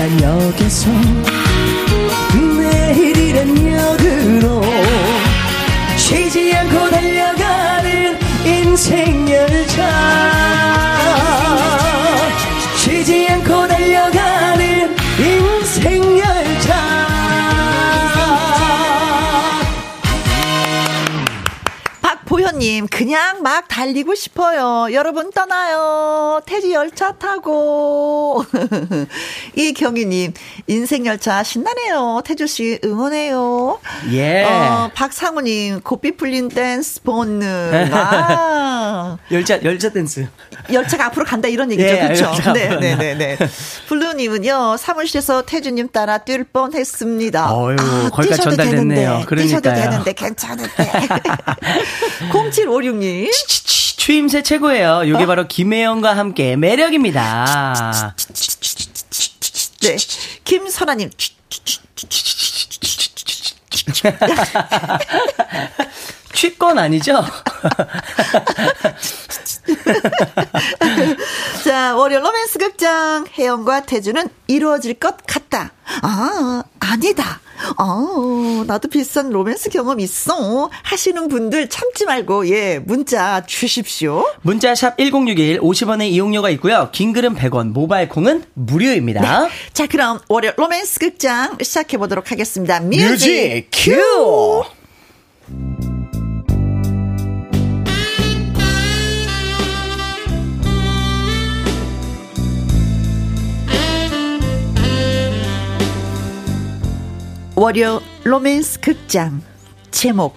[0.06, 0.92] 이란 역에서
[2.60, 4.62] 내일 이란 역으로
[5.98, 10.25] 쉬지 않고 달려가는 인생 열차
[22.76, 24.94] 박보현님, 그냥 막 달리고 싶어요.
[24.94, 26.42] 여러분 떠나요.
[26.46, 28.44] 태지 열차 타고.
[29.56, 30.34] 이경희님,
[30.68, 32.22] 인생 열차 신나네요.
[32.26, 33.80] 태주씨 응원해요.
[34.12, 34.44] 예.
[34.44, 37.48] 어, 박상우님, 고삐 풀린 댄스 본능.
[37.94, 39.18] 아.
[39.32, 40.28] 열차, 열차 댄스.
[40.72, 41.88] 열차가 앞으로 간다 이런 얘기죠.
[41.88, 42.54] 예, 그렇죠.
[42.54, 42.96] 네, 네.
[42.96, 43.38] 네, 네.
[43.88, 47.54] 블루님은요 사무실에서 태주님 따라 뛸 뻔 했습니다.
[47.54, 49.10] 어휴, 아, 거기까지 뛰셔도 전달됐네요.
[49.28, 49.90] 되는데, 뛰셔도 그러니까요.
[49.90, 50.92] 되는데 괜찮은데.
[52.66, 53.30] 0756님.
[53.98, 55.04] 추임새 최고예요.
[55.08, 58.14] 요게 바로 김혜영과 함께 매력입니다.
[59.82, 59.96] 네.
[60.44, 61.10] 김선아님.
[66.36, 67.24] 취권 아니죠?
[71.64, 75.72] 자, 월요 로맨스 극장 혜영과 태주는 이루어질 것 같다.
[76.02, 77.40] 아, 아니다.
[77.78, 80.70] 어, 나도 비슷한 로맨스 경험 있어.
[80.84, 84.28] 하시는 분들 참지 말고, 예, 문자 주십시오.
[84.42, 86.90] 문자샵 1061 50원의 이용료가 있고요.
[86.92, 89.48] 긴 글은 100원, 모바일 콩은 무료입니다.
[89.72, 92.82] 자, 그럼 월요 로맨스 극장 시작해 보도록 하겠습니다.
[92.82, 94.64] 뮤직, 뮤직 큐!
[95.48, 95.85] 큐!
[107.58, 109.42] 월요 로맨스 극장
[109.90, 110.36] 제목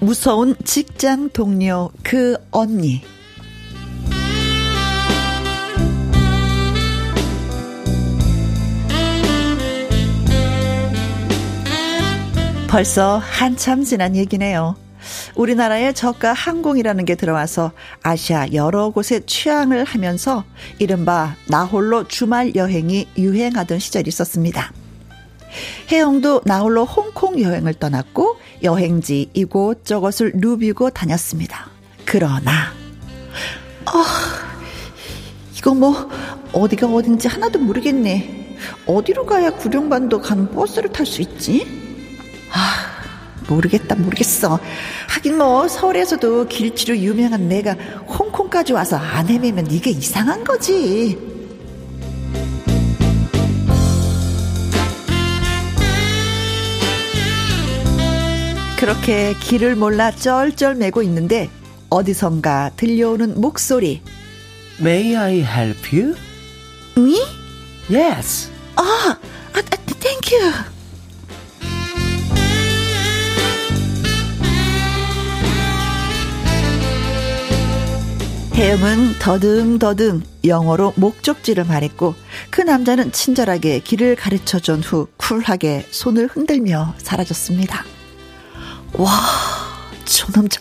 [0.00, 3.02] 무서운 직장 동료 그 언니
[12.68, 14.74] 벌써 한참 지난 얘기네요.
[15.36, 17.70] 우리나라에 저가 항공이라는 게 들어와서
[18.02, 20.42] 아시아 여러 곳에 취항을 하면서
[20.80, 24.72] 이른바 나홀로 주말 여행이 유행하던 시절이 있었습니다.
[25.90, 31.68] 혜영도 나홀로 홍콩 여행을 떠났고 여행지 이곳 저곳을 누비고 다녔습니다.
[32.04, 32.72] 그러나
[33.86, 34.04] 아
[35.56, 36.08] 이거 뭐
[36.52, 38.56] 어디가 어딘지 하나도 모르겠네.
[38.86, 41.66] 어디로 가야 구룡반도 가는 버스를 탈 수 있지?
[42.52, 42.90] 아
[43.48, 44.58] 모르겠다 모르겠어.
[45.08, 47.72] 하긴 뭐 서울에서도 길치로 유명한 내가
[48.06, 51.39] 홍콩까지 와서 안 헤매면 이게 이상한 거지.
[58.80, 61.50] 그렇게 길을 몰라 쩔쩔매고 있는데
[61.90, 64.00] 어디선가 들려오는 목소리.
[64.80, 66.14] May I help you?
[66.96, 67.12] 응?
[67.94, 68.50] Yes.
[68.76, 69.18] 아, 아,
[69.52, 70.36] 아 Thank you.
[78.54, 82.14] 혜영은 더듬더듬 영어로 목적지를 말했고
[82.48, 87.84] 그 남자는 친절하게 길을 가르쳐준 후 쿨하게 손을 흔들며 사라졌습니다.
[88.94, 89.10] 와,
[90.04, 90.60] 저 남자,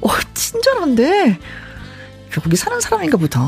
[0.00, 1.38] 어, 친절한데
[2.36, 3.40] 여기 사는 사람인가 보다.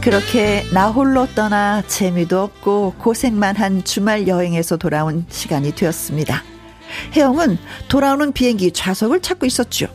[0.00, 6.42] 그렇게 나 홀로 떠나 재미도 없고 고생만 한 주말 여행에서 돌아온 시간이 되었습니다.
[7.14, 7.58] 혜영은
[7.88, 9.86] 돌아오는 비행기 좌석을 찾고 있었죠.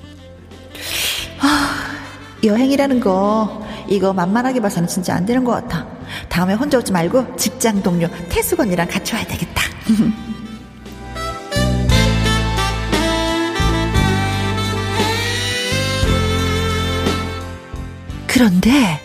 [1.40, 1.98] 아,
[2.44, 5.93] 여행이라는 거 이거 만만하게 봐서는 진짜 안 되는 것 같아.
[6.34, 9.62] 다음에 혼자 오지 말고 직장 동료 태숙 언니랑 같이 와야 되겠다.
[18.26, 19.00] 그런데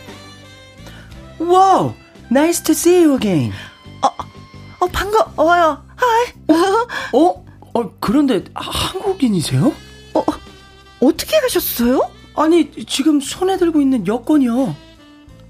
[1.39, 1.93] wow,
[2.31, 3.53] nice to see you again.
[4.01, 4.09] 어,
[4.81, 5.85] 어 반가워요.
[5.97, 6.29] Hi.
[7.13, 7.45] 어?
[7.75, 9.75] 어, 그런데 한국인이세요?
[10.15, 10.25] 어,
[11.01, 12.11] 어떻게 아셨어요?
[12.37, 14.75] 아니, 지금 손에 들고 있는 여권이요.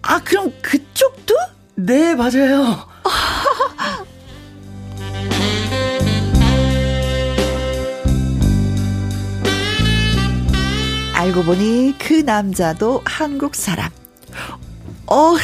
[0.02, 1.36] 아, 그럼 그쪽도?
[1.80, 2.88] 네, 맞아요.
[11.14, 13.90] 알고 보니 그 남자도 한국 사람.
[15.06, 15.34] 어,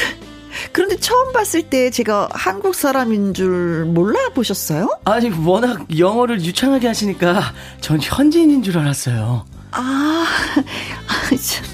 [0.73, 4.89] 그런데 처음 봤을 때 제가 한국 사람인 줄 몰라 보셨어요?
[5.05, 9.47] 아니, 워낙 영어를 유창하게 하시니까 전 현지인인 줄 알았어요.
[9.71, 10.27] 아,
[11.07, 11.74] 아 참.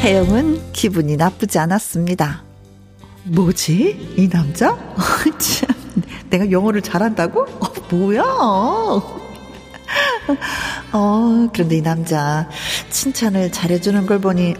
[0.00, 2.42] 혜영은 기분이 나쁘지 않았습니다.
[3.24, 4.14] 뭐지?
[4.16, 4.74] 이 남자?
[5.38, 5.68] 참,
[6.30, 7.42] 내가 영어를 잘한다고?
[7.42, 8.22] 어, 뭐야?
[10.92, 12.48] 어, 그런데 이 남자
[12.88, 14.54] 칭찬을 잘해주는 걸 보니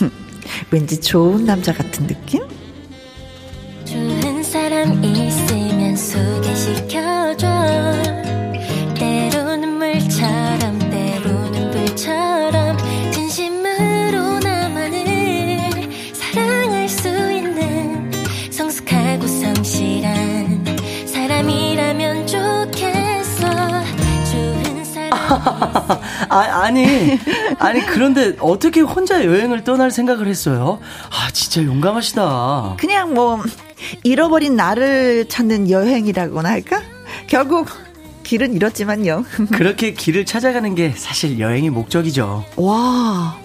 [0.70, 2.42] 왠지 좋은 남자 같은 느낌?
[3.86, 5.47] 좋은 사람 있으
[25.28, 27.18] 아, 아니,
[27.58, 30.80] 아니, 그런데 어떻게 혼자 여행을 떠날 생각을 했어요?
[31.10, 32.76] 아, 진짜 용감하시다.
[32.78, 33.42] 그냥 뭐,
[34.04, 36.82] 잃어버린 나를 찾는 여행이라고나 할까?
[37.26, 37.68] 결국,
[38.24, 39.24] 길은 잃었지만요.
[39.54, 42.44] 그렇게 길을 찾아가는 게 사실 여행의 목적이죠.
[42.56, 43.36] 와,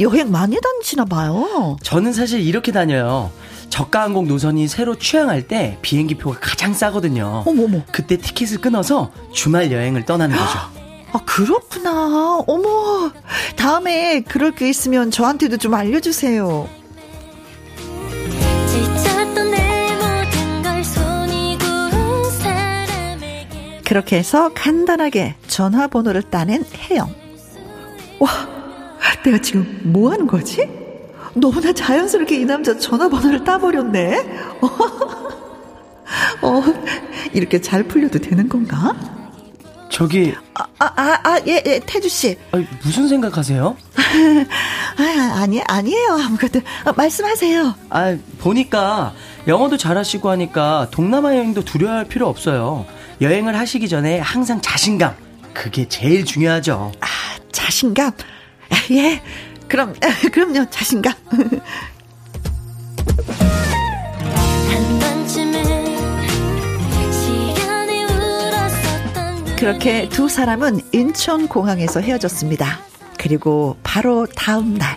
[0.00, 1.76] 여행 많이 다니시나 봐요.
[1.82, 3.30] 저는 사실 이렇게 다녀요.
[3.68, 7.42] 저가 항공 노선이 새로 취항할 때 비행기표가 가장 싸거든요.
[7.46, 7.82] 어머머.
[7.92, 10.58] 그때 티켓을 끊어서 주말 여행을 떠나는 거죠.
[11.12, 12.42] 아, 그렇구나.
[12.46, 13.10] 어머.
[13.56, 16.68] 다음에 그럴 게 있으면 저한테도 좀 알려주세요.
[23.88, 27.10] 그렇게 해서 간단하게 전화번호를 따낸 혜영.
[28.18, 28.28] 와,
[29.24, 30.68] 내가 지금 뭐 하는 거지?
[31.34, 34.42] 너무나 자연스럽게 이 남자 전화번호를 따버렸네.
[36.42, 36.62] 어,
[37.32, 39.17] 이렇게 잘 풀려도 되는 건가?
[39.90, 42.36] 저기 아, 아, 아, 아 예, 예, 태주 씨.
[42.52, 43.76] 아니, 무슨 생각하세요?
[44.98, 46.12] 아, 아니, 아니에요.
[46.12, 46.60] 아무것도.
[46.84, 47.74] 아, 말씀하세요.
[47.90, 49.12] 아, 보니까
[49.46, 52.86] 영어도 잘하시고 하니까 동남아 여행도 두려워할 필요 없어요.
[53.20, 55.14] 여행을 하시기 전에 항상 자신감.
[55.54, 56.92] 그게 제일 중요하죠.
[57.00, 57.06] 아,
[57.50, 58.12] 자신감?
[58.70, 59.20] 아, 예.
[59.66, 61.12] 그럼, 아, 그럼요, 자신감.
[69.58, 72.78] 그렇게 두 사람은 인천 공항에서 헤어졌습니다.
[73.18, 74.96] 그리고 바로 다음 날.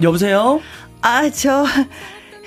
[0.00, 0.60] 여보세요?
[1.02, 1.66] 아, 저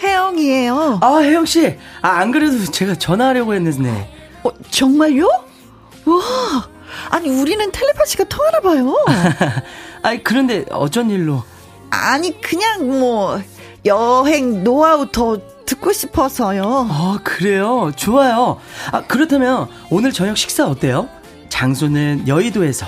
[0.02, 1.00] 혜영이에요.
[1.02, 1.76] 아, 혜영 씨.
[2.02, 4.10] 아, 안 그래도 제가 전화하려고 했는데.
[4.44, 5.26] 어, 정말요?
[5.28, 6.70] 와.
[7.10, 8.96] 아니, 우리는 텔레파시가 통하나 봐요.
[10.04, 11.44] 아니, 그런데 어쩐 일로?
[11.90, 13.42] 아니, 그냥 뭐
[13.86, 15.38] 여행 노하우 더
[15.70, 16.88] 듣고 싶어서요.
[16.90, 17.92] 아, 그래요?
[17.96, 18.60] 좋아요.
[18.92, 21.08] 아, 그렇다면 오늘 저녁 식사 어때요?
[21.50, 22.88] 장소는 여의도에서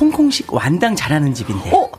[0.00, 1.70] 홍콩식 완당 잘하는 집인데.
[1.76, 1.90] 어,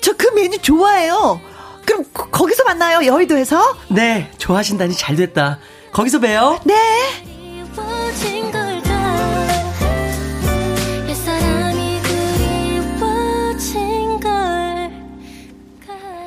[0.00, 1.40] 저 그 메뉴 좋아해요.
[1.84, 3.76] 그럼 거, 기서 만나요, 여의도에서?
[3.88, 5.58] 네, 좋아하신다니 잘 됐다.
[5.92, 6.60] 거기서 봬요.
[6.64, 6.74] 네.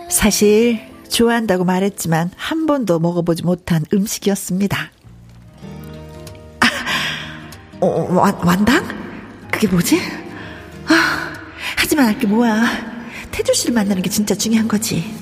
[0.10, 0.80] 사실
[1.14, 4.92] 좋아한다고 말했지만 한 번도 먹어보지 못한 음식이었습니다.
[6.60, 6.68] 아,
[7.80, 8.84] 어, 완, 완당?
[9.52, 10.02] 그게 뭐지?
[10.88, 11.34] 아,
[11.78, 12.64] 하지만 알게 뭐야.
[13.32, 15.14] 태주 씨를 만나는 게 진짜 중요한 거지.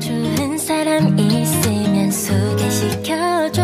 [0.00, 3.62] 좋은 사람 있으면 소개시켜줘.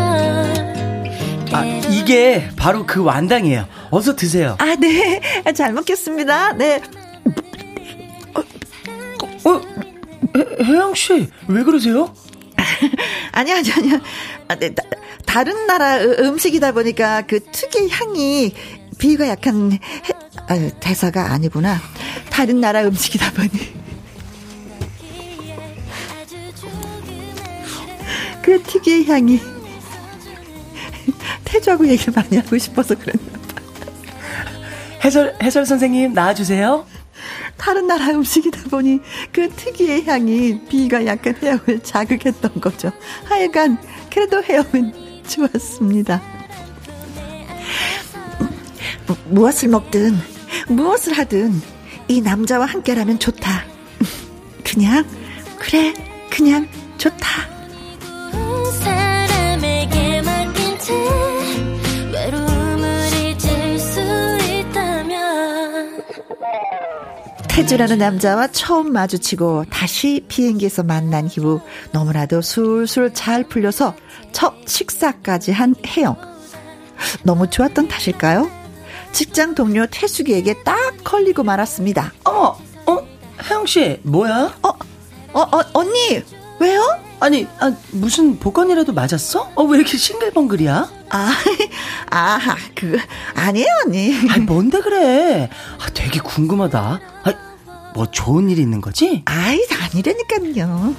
[1.52, 3.66] 아, 이게 바로 그 완당이에요.
[3.90, 4.56] 어서 드세요.
[4.58, 5.20] 아, 네.
[5.54, 6.54] 잘 먹겠습니다.
[6.54, 6.82] 네.
[8.34, 8.40] 어,
[9.50, 9.60] 어,
[10.64, 12.14] 혜영 씨, 왜 그러세요?
[13.32, 14.00] 아니, 아니, 아니야.
[14.48, 14.82] 아, 네, 다,
[15.26, 18.54] 다른 나라 음식이다 보니까 그 특유의 향이
[18.98, 19.78] 비위가 약간 해,
[20.48, 21.80] 아, 대사가 아니구나.
[22.30, 23.50] 다른 나라 음식이다 보니.
[28.42, 29.38] 그 특유의 향이
[31.44, 33.38] 태주하고 얘기를 많이 하고 싶어서 그랬나 봐.
[35.04, 36.86] 해설, 해설 선생님 나와주세요.
[37.58, 39.00] 다른 나라 음식이다 보니
[39.32, 42.92] 그 특유의 향이 비가 약간 헤엄을 자극했던 거죠.
[43.24, 43.78] 하여간
[44.10, 44.92] 그래도 헤엄은
[45.26, 46.22] 좋았습니다.
[49.28, 50.16] 무엇을 먹든
[50.68, 51.60] 무엇을 하든
[52.08, 53.64] 이 남자와 함께라면 좋다.
[54.64, 55.04] 그냥
[55.58, 55.92] 그래
[56.30, 57.57] 그냥 좋다.
[67.58, 73.96] 태주라는 남자와 처음 마주치고 다시 비행기에서 만난 이후 너무나도 술술 잘 풀려서
[74.30, 76.16] 첫 식사까지 한 혜영.
[77.24, 78.48] 너무 좋았던 탓일까요?
[79.10, 82.12] 직장 동료 태숙이에게 딱 걸리고 말았습니다.
[82.22, 82.56] 어머,
[82.86, 82.98] 어,
[83.50, 84.54] 혜영 씨, 뭐야?
[84.62, 84.68] 어,
[85.32, 86.22] 어, 어 언니,
[86.60, 86.80] 왜요?
[87.18, 89.50] 아니, 아, 무슨 복권이라도 맞았어?
[89.56, 90.90] 어, 왜 이렇게 싱글벙글이야?
[91.10, 91.32] 아,
[92.10, 92.38] 아,
[92.76, 92.98] 그,
[93.34, 94.14] 아니에요, 언니.
[94.30, 95.50] 아니, 뭔데 그래?
[95.80, 97.00] 아, 되게 궁금하다.
[97.24, 97.47] 아,
[97.98, 99.22] 뭐 좋은 일이 있는 거지?
[99.24, 99.58] 아이,
[99.92, 100.94] 아니라니까요.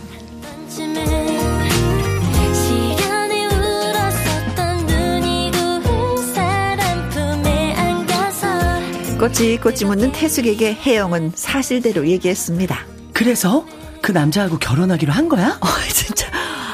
[9.17, 12.85] 꼬치 꼬치 묻는 태숙에게 혜영은 사실대로 얘기했습니다.
[13.13, 13.65] 그래서
[14.01, 15.57] 그 남자하고 결혼하기로 한 거야?
[15.61, 16.27] 어, 진짜.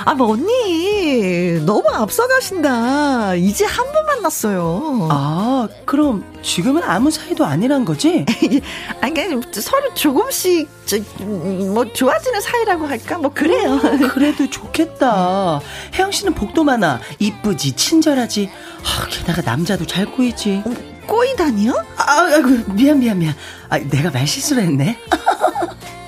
[0.08, 3.36] 아, 뭐, 언니, 너무 앞서가신다.
[3.36, 5.08] 이제 한 번 만났어요.
[5.10, 8.24] 아, 그럼 지금은 아무 사이도 아니란 거지?
[9.02, 13.18] 아니, 그냥 서로 조금씩, 저, 뭐, 좋아지는 사이라고 할까?
[13.18, 13.74] 뭐, 그래요.
[13.84, 15.60] 어, 그래도 좋겠다.
[15.98, 17.00] 혜영 씨는 복도 많아.
[17.18, 18.50] 이쁘지, 친절하지.
[18.84, 20.64] 아, 게다가 남자도 잘 꼬이지.
[20.66, 20.72] 어,
[21.08, 21.72] 꼬이다니요?
[21.98, 23.34] 아, 아이고, 미안, 미안, 미안.
[23.70, 25.00] 아, 내가 말 실수를 했네.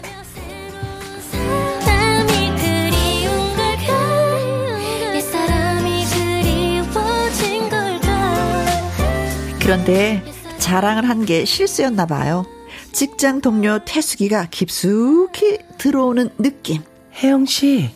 [9.67, 10.23] 그런데
[10.59, 12.45] 자랑을 한 게 실수였나 봐요.
[12.93, 16.83] 직장 동료 태숙이가 깊숙이 들어오는 느낌.
[17.21, 17.89] 혜영 씨,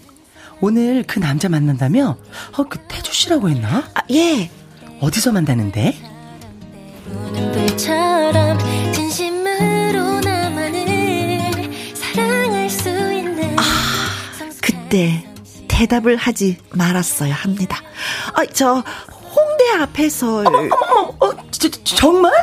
[0.59, 2.17] 오늘 그 남자 만난다며?
[2.57, 3.85] 어, 그 태주 씨라고 했나?
[3.93, 4.49] 아, 예.
[4.99, 5.95] 어디서 만나는데?
[13.57, 13.63] 아,
[14.61, 15.25] 그때
[15.69, 17.77] 대답을 하지 말았어야 합니다.
[18.33, 18.83] 아, 저
[19.33, 22.33] 홍대 앞에서 어머, 어머, 어머, 어, 저, 저, 정말?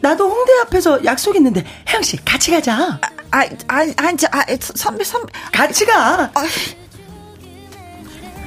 [0.00, 2.74] 나도 홍대 앞에서 약속 있는데 혜영 씨 같이 가자.
[2.74, 2.98] 아,
[3.30, 6.32] 아, 아, 아, 저, 아, 선배, 선배, 같이 가.
[6.34, 6.46] 아.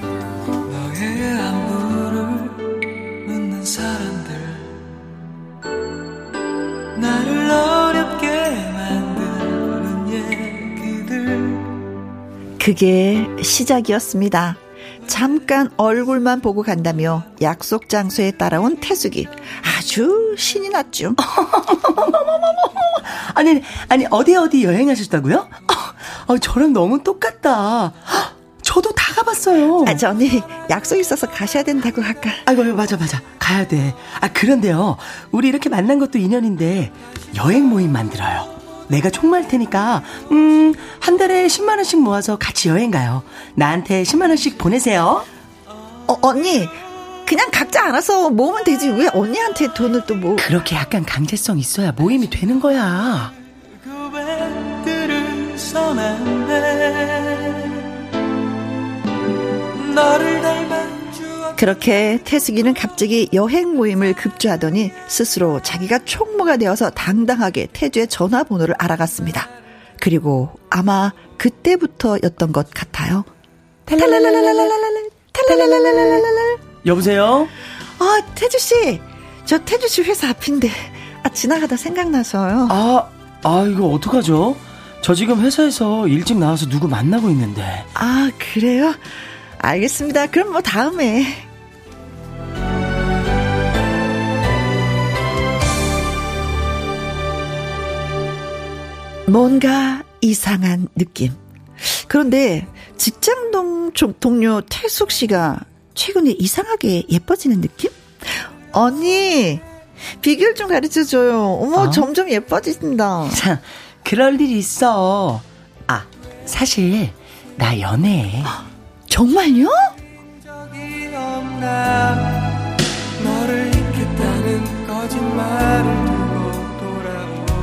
[0.01, 2.23] 너의 안부를
[3.27, 4.37] 묻는 사람들
[6.99, 8.27] 나를 어렵게
[8.73, 11.57] 만드는 얘기들
[12.61, 14.57] 그게 시작이었습니다.
[15.09, 19.27] 잠깐 얼굴만 보고 간다며 약속 장소에 따라온 태숙이
[19.77, 21.15] 아주 신이 났죠.
[23.33, 25.49] 아니 아니 어디 어디 여행하셨다고요?
[26.27, 27.91] 어, 저랑 너무 똑같다.
[28.61, 29.85] 저도 다 가봤어요.
[29.87, 32.29] 아, 저 언니 약속 있어서 가셔야 된다고 할까?
[32.45, 33.95] 아이고 맞아 맞아 가야 돼.
[34.21, 34.97] 아 그런데요
[35.31, 36.93] 우리 이렇게 만난 것도 인연인데
[37.35, 38.58] 여행 모임 만들어요.
[38.89, 43.23] 내가 총말 테니까 음, 한 달에 10만 원씩 모아서 같이 여행 가요.
[43.55, 45.23] 나한테 10만 원씩 보내세요.
[46.07, 46.67] 어, 언니
[47.25, 50.35] 그냥 각자 알아서 모으면 되지 왜 언니한테 돈을 또 뭐?
[50.37, 53.31] 그렇게 약간 강제성 있어야 모임이 되는 거야.
[59.93, 60.68] 너를 닮아
[61.59, 69.49] 그렇게 태숙이는 갑자기 여행 모임을 급조하더니 스스로 자기가 총무가 되어서 당당하게 태주의 전화번호를 알아갔습니다.
[69.99, 73.25] 그리고 아마 그때부터였던 것 같아요.
[76.85, 77.45] 여보세요?
[77.99, 79.01] 아, 태주씨.
[79.43, 80.71] 저 태주씨 회사 앞인데.
[81.23, 82.69] 아, 지나가다 생각나서요.
[82.71, 83.09] 아,
[83.43, 84.55] 아, 이거 어떡하죠?
[85.01, 87.83] 저 지금 회사에서 일찍 나와서 누구 만나고 있는데.
[87.95, 88.95] 아, 그래요?
[89.57, 90.27] 알겠습니다.
[90.27, 91.48] 그럼 뭐 다음에.
[99.31, 101.31] 뭔가 이상한 느낌.
[102.07, 102.67] 그런데
[102.97, 105.59] 직장 동, 동료 태숙 씨가
[105.93, 107.91] 최근에 이상하게 예뻐지는 느낌?
[108.71, 109.59] 언니,
[110.21, 111.57] 비결 좀 가르쳐 줘요.
[111.61, 111.89] 어머, 어?
[111.89, 113.29] 점점 예뻐지신다.
[113.35, 113.57] 참,
[114.03, 115.41] 그럴 일이 있어.
[115.87, 116.05] 아,
[116.45, 117.09] 사실,
[117.55, 118.43] 나 연애해.
[119.07, 119.69] 정말요?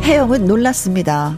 [0.03, 1.37] 혜영은 놀랐습니다.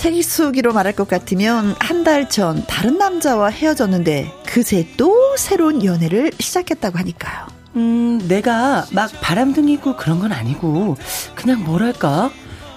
[0.00, 6.98] 태기수기로 말할 것 같으면 한 달 전 다른 남자와 헤어졌는데 그새 또 새로운 연애를 시작했다고
[6.98, 7.46] 하니까요.
[7.76, 10.96] 음, 내가 막 바람둥이고 그런 건 아니고,
[11.34, 12.30] 그냥 뭐랄까,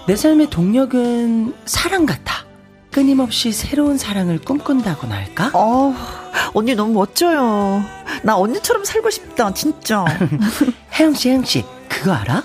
[0.08, 2.46] 내 삶의 동력은 사랑 같아.
[2.92, 5.52] 끊임없이 새로운 사랑을 꿈꾼다고나 할까?
[5.54, 5.96] 어,
[6.54, 7.84] 언니 너무 멋져요.
[8.24, 10.06] 나 언니처럼 살고 싶다, 진짜.
[11.00, 12.44] 혜영 씨, 혜영 씨, 그거 알아?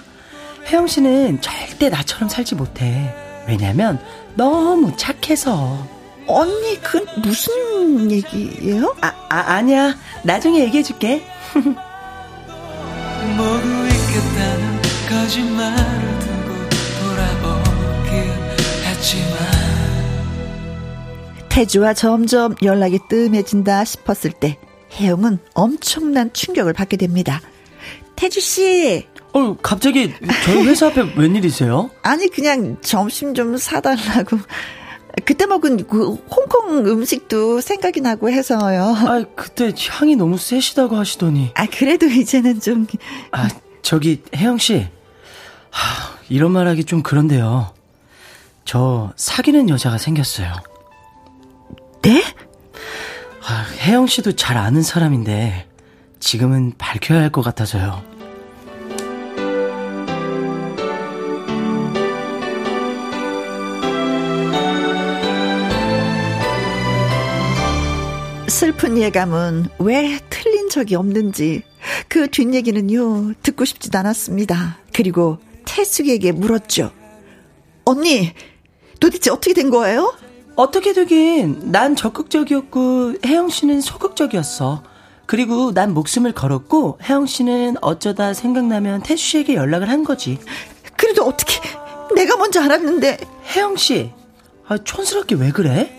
[0.68, 3.14] 혜영 씨는 절대 나처럼 살지 못해.
[3.47, 3.99] 왜냐면,
[4.39, 5.84] 너무 착해서.
[6.28, 8.95] 언니, 그 무슨 얘기예요?
[9.01, 9.97] 아, 아 아니야.
[10.22, 11.24] 나중에 얘기해줄게.
[13.36, 16.55] 모두 있겠다는 거짓말을 두고
[17.01, 18.12] 돌아오긴
[18.84, 19.39] 했지만
[21.49, 24.57] 태주와 점점 연락이 뜸해진다 싶었을 때
[24.93, 27.41] 혜영은 엄청난 충격을 받게 됩니다.
[28.14, 29.05] 태주 씨.
[29.39, 30.12] 어, 갑자기
[30.45, 31.91] 저희 회사 앞에 웬일이세요?
[32.03, 34.39] 아니 그냥 점심 좀 사달라고.
[35.24, 38.95] 그때 먹은 그 홍콩 음식도 생각이 나고 해서요.
[38.97, 41.51] 아, 그때 향이 너무 세시다고 하시더니.
[41.55, 42.86] 아, 그래도 이제는 좀.
[43.32, 43.49] 아,
[43.82, 44.86] 저기 혜영 씨.
[45.70, 47.74] 하, 이런 말 하기 좀 그런데요.
[48.64, 50.53] 저 사귀는 여자가 생겼어요.
[52.03, 52.22] 네?
[53.47, 55.66] 아, 혜영 씨도 잘 아는 사람인데
[56.20, 58.03] 지금은 밝혀야 할 것 같아서요.
[68.59, 71.62] 슬픈 예감은 왜 틀린 적이 없는지
[72.09, 74.78] 그 뒷얘기는요 듣고 싶지도 않았습니다.
[74.92, 76.90] 그리고 태숙에게 물었죠.
[77.84, 78.32] 언니
[78.98, 80.12] 도대체 어떻게 된 거예요?
[80.56, 84.82] 어떻게 되긴 난 적극적이었고 혜영 씨는 소극적이었어.
[85.26, 90.36] 그리고 난 목숨을 걸었고 혜영 씨는 어쩌다 생각나면 태수 씨에게 연락을 한 거지.
[90.96, 91.61] 그래도 어떻게
[92.16, 93.18] 내가 먼저 알았는데
[93.54, 94.11] 혜영 씨,
[94.66, 95.97] 아, 촌스럽게 왜 그래?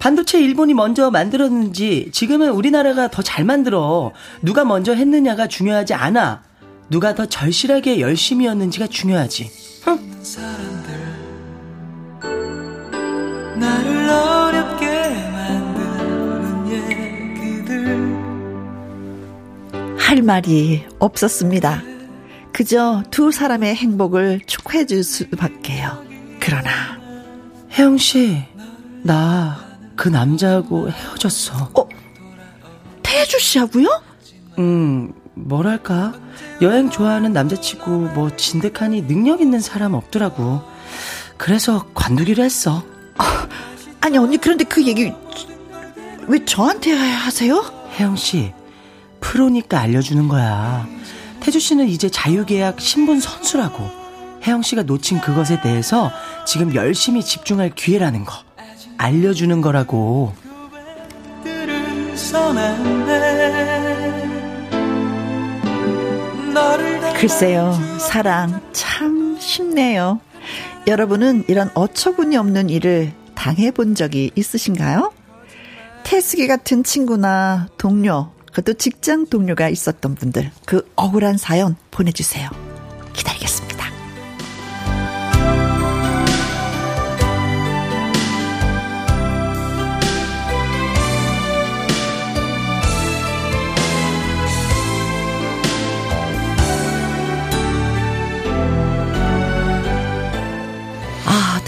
[0.00, 4.12] 반도체 일본이 먼저 만들었는지 지금은 우리나라가 더 잘 만들어.
[4.42, 6.42] 누가 먼저 했느냐가 중요하지 않아.
[6.88, 9.50] 누가 더 절실하게 열심히였는지가 중요하지.
[16.66, 18.16] 얘기들
[19.98, 21.82] 할 말이 없었습니다.
[22.52, 26.02] 그저 두 사람의 행복을 축하해 줄 수밖에요.
[26.40, 26.70] 그러나
[27.78, 28.42] 혜영 씨,
[29.04, 29.69] 나
[30.00, 31.68] 그 남자하고 헤어졌어.
[31.74, 31.88] 어?
[33.02, 34.02] 태주 씨하고요?
[34.58, 36.14] 음, 뭐랄까
[36.62, 40.62] 여행 좋아하는 남자치고 뭐 진득하니 능력 있는 사람 없더라고.
[41.36, 42.82] 그래서 관두기로 했어.
[44.00, 45.12] 아니 언니 그런데 그 얘기
[46.28, 47.62] 왜 저한테 하세요?
[47.98, 48.54] 혜영 씨
[49.20, 50.88] 프로니까 알려주는 거야.
[51.40, 53.86] 태주 씨는 이제 자유계약 신분 선수라고.
[54.44, 56.10] 혜영 씨가 놓친 그것에 대해서
[56.46, 58.49] 지금 열심히 집중할 기회라는 거.
[59.00, 60.34] 알려주는 거라고.
[67.16, 70.20] 글쎄요, 사랑 참 쉽네요.
[70.86, 75.12] 여러분은 이런 어처구니 없는 일을 당해본 적이 있으신가요?
[76.04, 82.50] 태숙이 같은 친구나 동료, 그것도 직장 동료가 있었던 분들, 그 억울한 사연 보내주세요.
[83.14, 83.69] 기다리겠습니다.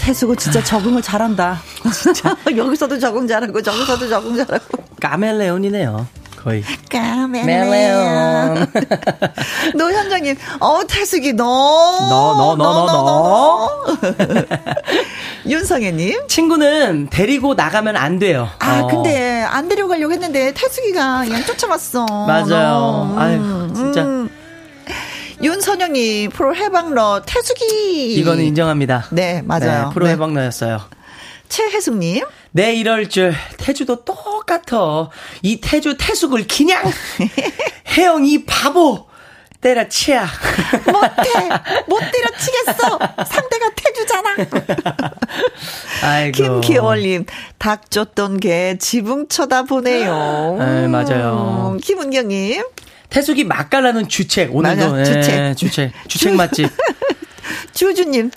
[0.03, 1.61] 태수고 진짜 적응을 잘한다.
[1.93, 4.83] 진짜 여기서도 적응 잘하고 저기서도 적응 잘하고.
[4.99, 6.05] 까멜레온이네요.
[6.35, 6.61] 거의.
[6.91, 8.67] 까멜레온.
[9.75, 11.45] 노현정님, 어, 태숙이 너.
[11.45, 13.85] 너, 너, 너, 너, 너.
[15.49, 16.27] 윤성애님.
[16.27, 18.49] 친구는 데리고 나가면 안 돼요.
[18.59, 18.87] 아, 어.
[18.87, 22.05] 근데 안 데려가려고 했는데 태숙이가 그냥 쫓아왔어.
[22.05, 23.15] 맞아요.
[23.17, 24.01] 아유, 진짜.
[24.03, 24.29] 음.
[25.43, 29.07] 윤선영님 프로 해방러 태숙이 이거는 인정합니다.
[29.11, 29.87] 네 맞아요.
[29.89, 30.13] 네, 프로 네.
[30.13, 30.79] 해방러였어요.
[31.49, 35.09] 최혜숙님 네 이럴 줄 태주도 똑같아.
[35.41, 36.83] 이 태주 태숙을 그냥
[37.97, 39.07] 혜영 이 바보.
[39.63, 40.27] 때려치야.
[40.87, 41.49] 못해.
[41.87, 42.99] 못 때려치겠어.
[43.25, 44.35] 상대가 태주잖아.
[46.03, 46.59] 아이고.
[46.59, 47.25] 김기월님,
[47.59, 50.57] 닭 쫓던 개 지붕 쳐다보네요.
[50.59, 51.77] 네, 맞아요.
[51.81, 52.61] 김은경님.
[53.13, 54.55] 태숙이 맛깔나는 주책.
[54.55, 55.39] 오늘도 맞아, 주책.
[55.39, 55.91] 예, 주책.
[56.07, 56.67] 주책 맛집.
[57.73, 58.31] 주주님.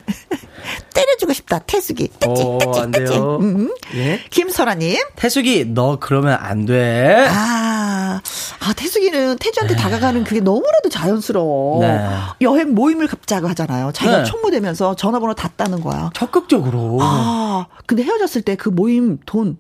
[0.93, 1.61] 때려주고 싶다.
[1.61, 2.09] 태숙이.
[2.19, 2.43] 뜨지,
[2.83, 3.15] 안 뜨지.
[3.17, 3.75] 음.
[3.95, 4.21] 예?
[4.29, 4.99] 김설아님.
[5.17, 7.27] 태숙이, 너 그러면 안 돼.
[7.27, 8.21] 아,
[8.61, 9.81] 아, 태숙이는 태주한테 네.
[9.81, 11.81] 다가가는 그게 너무나도 자연스러워.
[11.81, 12.07] 네.
[12.43, 13.93] 여행 모임을 갑자기 하잖아요.
[13.93, 14.25] 자기가 네.
[14.25, 16.11] 총무되면서 전화번호 다 따는 거야.
[16.13, 16.99] 적극적으로.
[17.01, 19.57] 아, 근데 헤어졌을 때 그 모임 돈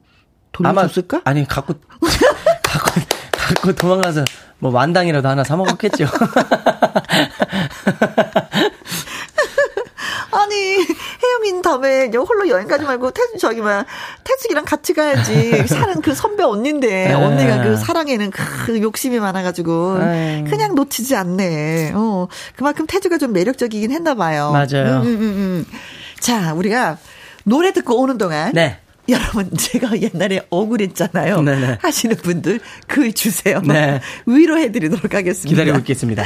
[0.52, 1.22] 돌려줬을까?
[1.24, 1.74] 아마, 아니, 갖고,
[2.62, 3.00] 갖고,
[3.32, 4.24] 갖고 도망가서
[4.58, 6.06] 뭐 만당이라도 하나 사 먹었겠죠.
[10.32, 10.78] 아니
[11.22, 13.86] 혜영이는 다음에 홀로 여행 가지 말고 태수 저기 막
[14.24, 15.66] 태숙이랑 같이 가야지.
[15.66, 17.12] 사는 그 선배 언니인데 네.
[17.14, 19.98] 언니가 그 사랑에는 그 욕심이 많아가지고.
[19.98, 20.44] 네.
[20.48, 21.92] 그냥 놓치지 않네.
[21.94, 24.52] 어 그만큼 태주가 좀 매력적이긴 했나 봐요.
[24.52, 25.00] 맞아요.
[25.00, 25.66] 음, 음, 음, 음.
[26.20, 26.98] 자 우리가
[27.44, 28.78] 노래 듣고 오는 동안 네.
[29.08, 31.42] 여러분 제가 옛날에 억울했잖아요.
[31.42, 31.78] 네네.
[31.80, 33.60] 하시는 분들 글 주세요.
[33.60, 34.00] 네.
[34.26, 35.48] 위로해드리도록 하겠습니다.
[35.48, 36.24] 기다리고 있겠습니다.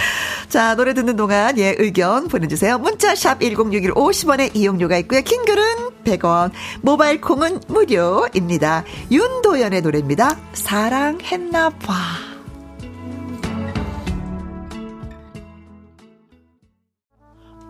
[0.49, 2.79] 자 노래 듣는 동안 예 의견 보내주세요.
[2.79, 5.21] 문자샵 1061 50원의 이용료가 있고요.
[5.23, 5.65] 킹글은
[6.05, 8.85] 100원 모바일 콩은 무료입니다.
[9.11, 10.39] 윤도현의 노래입니다.
[10.55, 12.30] 사랑했나 봐.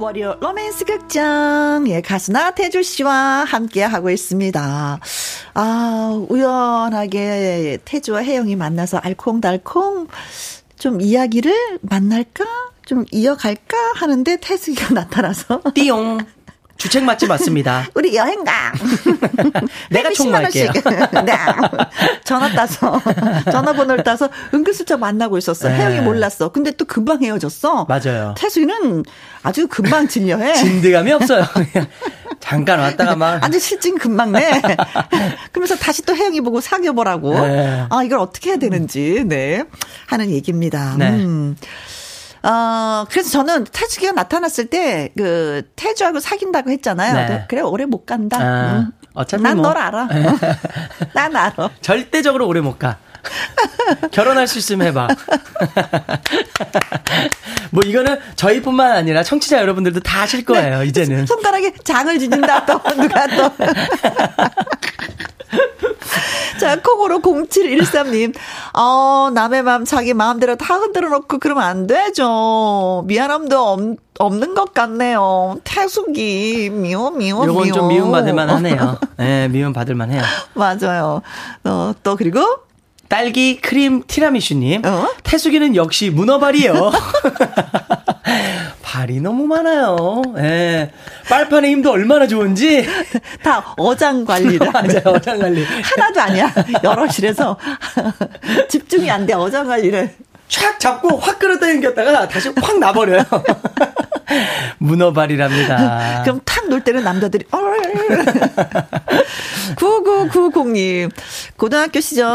[0.00, 4.98] 월요 로맨스 극장, 예, 가수 나태주 씨와 함께 하고 있습니다.
[5.54, 10.08] 아, 우연하게 태주와 혜영이 만나서 알콩달콩
[10.78, 12.44] 좀 이야기를 만날까?
[12.86, 13.76] 좀 이어갈까?
[13.96, 15.60] 하는데 태숙이가 나타나서.
[15.74, 16.18] 띠용.
[16.80, 17.86] 주책 맛집 맞습니다.
[17.94, 18.72] 우리 여행 가.
[19.90, 20.72] 내가 총무할게요.
[21.26, 21.32] 네.
[22.24, 22.98] 전화 따서
[23.52, 25.68] 전화번호를 따서 은근슬쩍 만나고 있었어.
[25.68, 25.76] 네.
[25.76, 26.48] 혜영이 몰랐어.
[26.50, 27.84] 근데 또 금방 헤어졌어.
[27.84, 28.34] 맞아요.
[28.38, 29.04] 태수이는
[29.42, 30.54] 아주 금방 진려해.
[30.54, 31.44] 진드감이 없어요.
[32.40, 34.50] 잠깐 왔다가 막 아주 실증 금방 내.
[35.52, 37.38] 그러면서 다시 또 혜영이 보고 사귀어 보라고.
[37.46, 37.84] 네.
[37.90, 39.64] 아 이걸 어떻게 해야 되는지 네
[40.06, 40.94] 하는 얘기입니다.
[40.96, 41.10] 네.
[41.10, 41.56] 음.
[42.42, 47.14] 어, 그래서 저는 태주기가 나타났을 때, 그, 태주하고 사귄다고 했잖아요.
[47.14, 47.44] 네.
[47.48, 48.38] 그래, 오래 못 간다.
[48.40, 48.92] 아, 응.
[49.14, 49.70] 어차피 난널 뭐.
[49.72, 50.08] 알아.
[51.12, 51.70] 난 알아.
[51.82, 52.96] 절대적으로 오래 못 가.
[54.12, 55.08] 결혼할 수 있으면 해봐.
[57.70, 60.78] 뭐 이거는 저희뿐만 아니라 청취자 여러분들도 다 아실 거예요.
[60.78, 60.86] 네.
[60.86, 63.52] 이제는 손가락에 장을 지닌다 또 누가 또.
[66.58, 68.34] 자, 콩으로 0713님.
[68.74, 73.04] 어, 남의 마음 자기 마음대로 다 흔들어 놓고 그러면 안 되죠.
[73.06, 73.80] 미안함도 없,
[74.18, 75.58] 없는 것 같네요.
[75.64, 77.66] 태숙이, 미워, 미워, 미워.
[77.72, 78.98] 좀 미움받을만 하네요.
[79.16, 80.22] 네, 미움받을만 해요.
[80.54, 81.22] 맞아요.
[81.64, 82.40] 어, 또, 그리고
[83.08, 84.82] 딸기 크림 티라미슈님.
[84.84, 85.08] 어?
[85.24, 86.92] 태숙이는 역시 문어발이에요.
[88.90, 90.20] 발이 너무 많아요.
[90.38, 90.90] 예.
[91.28, 92.84] 빨판의 힘도 얼마나 좋은지.
[93.40, 94.66] 다 어장 관리를.
[94.74, 95.64] 맞아요, 어장 관리.
[95.64, 96.52] 하나도 아니야.
[96.82, 97.56] 여럿이라서
[98.68, 100.12] 집중이 안 돼, 어장 관리를.
[100.50, 103.24] 촥 잡고 확 끌어당겼다가 다시 확 나버려요.
[104.78, 106.22] 문어발이랍니다.
[106.24, 107.44] 그럼 탁 놀 때는 남자들이,
[109.74, 111.10] 9990님,
[111.56, 112.28] 고등학교 시절,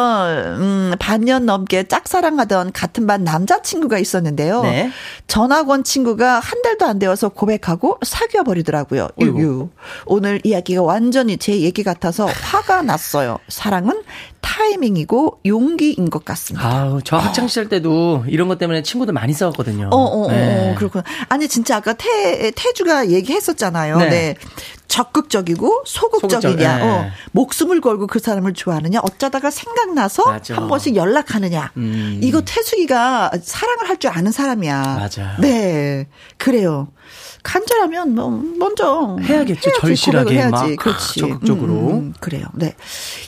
[0.59, 4.63] 음, 반년 넘게 짝사랑하던 같은 반 남자친구가 있었는데요.
[4.63, 4.91] 네.
[5.28, 9.07] 전학 원 친구가 한 달도 안 되어서 고백하고 사귀어 버리더라고요.
[9.22, 9.70] 유유.
[10.05, 13.38] 오늘 이야기가 완전히 제 얘기 같아서 화가 났어요.
[13.47, 14.03] 사랑은
[14.46, 16.70] 타이밍이고 용기인 것 같습니다.
[16.70, 19.89] 아우, 저 학창 시절 때도 이런 것 때문에 친구들 많이 싸웠거든요.
[19.91, 20.72] 어, 어, 어 네.
[20.72, 21.04] 어, 그렇구나.
[21.30, 23.98] 아니 진짜 아까 태 태주가 얘기했었잖아요.
[23.98, 24.10] 네.
[24.10, 24.36] 네.
[24.88, 26.82] 적극적이고 소극적이냐, 소극적, 네.
[26.82, 30.56] 어, 목숨을 걸고 그 사람을 좋아하느냐, 어쩌다가 생각나서 맞아.
[30.56, 31.72] 한 번씩 연락하느냐.
[31.78, 32.20] 음.
[32.24, 34.98] 이거 태숙이가 사랑을 할 줄 아는 사람이야.
[35.00, 35.38] 맞아.
[35.40, 36.08] 네,
[36.38, 36.90] 그래요.
[37.44, 39.70] 간절하면 뭐 먼저 해야겠죠.
[39.70, 40.52] 해야지, 절실하게 해야지.
[40.52, 41.20] 막 그렇지.
[41.20, 41.74] 적극적으로.
[41.74, 42.46] 음, 음, 그래요.
[42.54, 42.74] 네.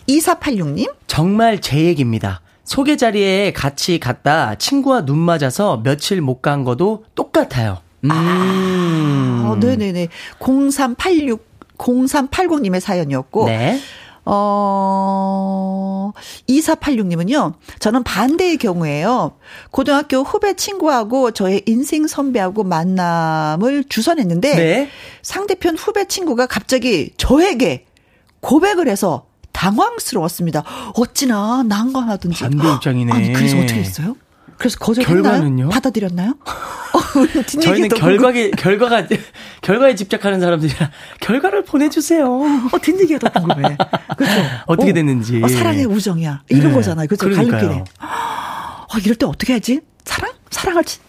[0.09, 0.91] 2486님.
[1.07, 2.41] 정말 제 얘기입니다.
[2.63, 7.77] 소개 자리에 같이 갔다 친구와 눈 맞아서 며칠 못 간 거도 똑같아요.
[8.03, 8.11] 음.
[8.11, 10.09] 아, 네네네.
[10.39, 11.46] 0386
[11.77, 13.45] 0380님의 사연이었고.
[13.45, 13.79] 네.
[14.29, 16.11] 어,
[16.49, 19.37] 2486님은요, 저는 반대의 경우에요.
[19.71, 24.89] 고등학교 후배 친구하고 저의 인생 선배하고 만남을 주선했는데, 네.
[25.21, 27.85] 상대편 후배 친구가 갑자기 저에게
[28.41, 30.63] 고백을 해서 당황스러웠습니다.
[30.95, 32.43] 어찌나 난감하든지.
[32.43, 33.11] 반대 입장이네.
[33.13, 34.17] 아니, 그래서 어떻게 했어요?
[34.57, 35.69] 그래서 거절했나요?
[35.69, 36.35] 받아들였나요?
[36.43, 39.07] 어, 저희는 결과에 결과가
[39.61, 42.25] 결과에 집착하는 사람들이라 결과를 보내주세요.
[42.25, 43.77] 어, 뒷얘기가 더 궁금해.
[44.17, 44.41] 그렇죠.
[44.65, 45.41] 어떻게 어, 됐는지.
[45.43, 46.43] 어, 사랑의 우정이야.
[46.49, 46.73] 이런 네.
[46.73, 47.07] 거잖아요.
[47.07, 47.29] 그렇죠.
[47.29, 47.83] 갈림길에.
[48.01, 49.81] 어, 이럴 때 어떻게 하지?
[50.05, 50.31] 사랑?
[50.49, 50.99] 사랑할지?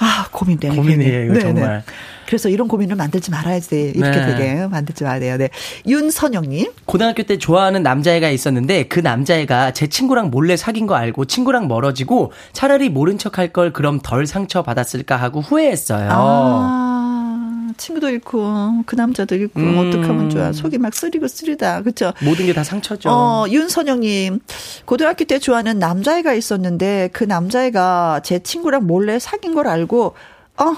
[0.00, 0.76] 아, 고민되네.
[0.76, 1.84] 고민이에요, 이거 네, 정말.
[2.24, 2.26] 네.
[2.26, 3.92] 그래서 이런 고민을 만들지 말아야지.
[3.94, 4.26] 이렇게 네.
[4.26, 5.50] 되게 만들지 말아야 돼.
[5.86, 6.72] 윤선영님.
[6.86, 12.32] 고등학교 때 좋아하는 남자애가 있었는데 그 남자애가 제 친구랑 몰래 사귄 거 알고 친구랑 멀어지고
[12.52, 16.08] 차라리 모른 척 할 걸 그럼 덜 상처 받았을까 하고 후회했어요.
[16.10, 17.70] 아.
[17.76, 19.78] 친구도 잃고 그 남자도 잃고 음.
[19.78, 24.38] 어떡하면 좋아 속이 막 쓰리고 쓰리다 그렇죠 모든 게 다 상처죠 어 윤선영님
[24.84, 30.14] 고등학교 때 좋아하는 남자애가 있었는데 그 남자애가 제 친구랑 몰래 사귄 걸 알고
[30.58, 30.76] 어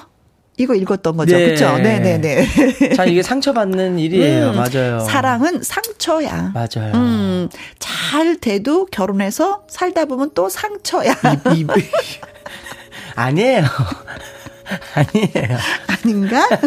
[0.59, 1.37] 이거 읽었던 거죠.
[1.37, 1.47] 네.
[1.47, 1.77] 그렇죠?
[1.79, 2.95] 네, 네, 네.
[2.95, 4.51] 자, 이게 상처받는 일이에요.
[4.51, 5.01] 음, 맞아요.
[5.01, 6.53] 사랑은 상처야.
[6.55, 6.95] 맞아요.
[6.95, 7.49] 음,
[7.79, 11.13] 잘 돼도 결혼해서 살다 보면 또 상처야.
[11.55, 11.67] 이, 이,
[13.17, 13.65] 아니에요.
[14.95, 15.59] 아니에요.
[15.89, 16.49] 아닌가?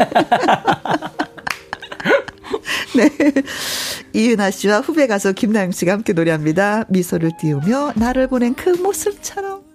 [2.95, 3.09] 네.
[4.13, 6.85] 이은하 씨와 후배 가수 김나영 씨가 함께 노래합니다.
[6.89, 9.68] 미소를 띄우며 나를 보낸 그 모습처럼.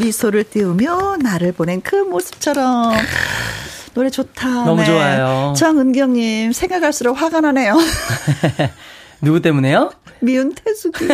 [0.00, 2.94] 미소를 띄우며 나를 보낸 그 모습처럼.
[3.94, 4.48] 노래 좋다.
[4.64, 4.86] 너무 네.
[4.86, 5.54] 좋아요.
[5.56, 7.76] 정은경님, 생각할수록 화가 나네요.
[9.22, 9.92] 누구 때문에요?
[10.20, 11.06] 미운 태숙이.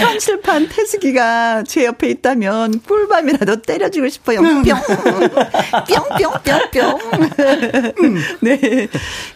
[0.00, 4.40] 현실판 태숙이가 제 옆에 있다면 꿀밤이라도 때려주고 싶어요.
[4.40, 4.62] 뿅.
[5.86, 6.98] 뿅뿅뿅뿅.
[8.40, 8.88] 네.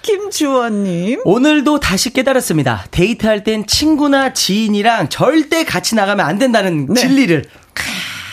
[0.03, 1.21] 김주원님.
[1.25, 2.87] 오늘도 다시 깨달았습니다.
[2.91, 7.01] 데이트할 땐 친구나 지인이랑 절대 같이 나가면 안 된다는 네.
[7.01, 7.45] 진리를.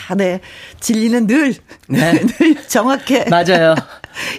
[0.08, 0.40] 아, 네.
[0.80, 1.54] 진리는 늘,
[1.86, 2.12] 네.
[2.26, 3.26] 늘 정확해.
[3.28, 3.74] 맞아요.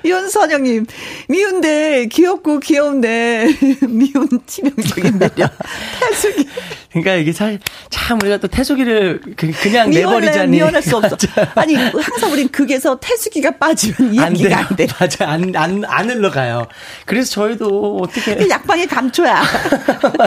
[0.03, 0.85] 윤선영님,
[1.27, 3.47] 미운데, 귀엽고 귀여운데,
[3.87, 5.51] 미운 치명적인 매력.
[5.99, 6.47] 태숙이.
[6.91, 7.59] 그러니까 이게 살,
[7.89, 10.51] 참 우리가 또 태숙이를 그, 냥 내버리자니.
[10.51, 11.15] 미워할 수 없어.
[11.55, 14.87] 아니, 항상 우린 극에서 태숙이가 빠지면 이야기가 안, 안 돼.
[14.99, 15.29] 맞아.
[15.29, 16.67] 안, 안, 안 흘러가요.
[17.05, 18.35] 그래서 저희도 어떻게.
[18.35, 19.43] 그 약방의 감초야.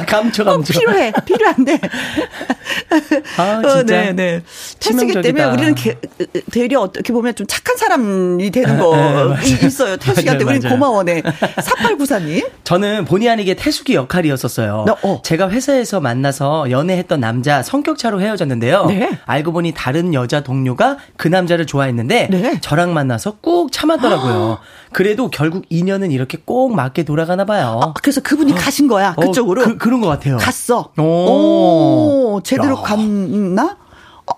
[0.07, 0.73] 감초, 감초.
[0.73, 1.13] 필요해.
[1.25, 1.81] 필요한데.
[3.37, 3.79] 아, 진짜.
[3.79, 4.43] 어, 네, 네.
[4.79, 5.99] 태숙이 때문에 우리는 게,
[6.53, 9.97] 되려 어떻게 보면 좀 착한 사람이 되는 거 아, 있어요.
[9.97, 11.23] 태숙이한테 우리 고마워네.
[11.23, 12.49] 4894님.
[12.65, 14.87] 저는 본의 아니게 태숙이 역할이었었어요.
[14.89, 15.23] 어, 어.
[15.23, 18.87] 제가 회사에서 만나서 연애했던 남자 성격차로 헤어졌는데요.
[18.87, 19.19] 네.
[19.27, 22.59] 알고 보니 다른 여자 동료가 그 남자를 좋아했는데 네.
[22.61, 24.59] 저랑 만나서 꾹 참았더라고요.
[24.93, 27.81] 그래도 결국 인연은 이렇게 꼭 맞게 돌아가나 봐요.
[27.83, 28.55] 아, 그래서 그분이 어.
[28.57, 29.15] 가신 거야.
[29.17, 29.63] 어, 그쪽으로.
[29.63, 30.37] 그, 그런 것 같아요.
[30.39, 30.93] 갔어.
[30.99, 32.83] 오, 오 제대로 야.
[32.83, 33.82] 갔나?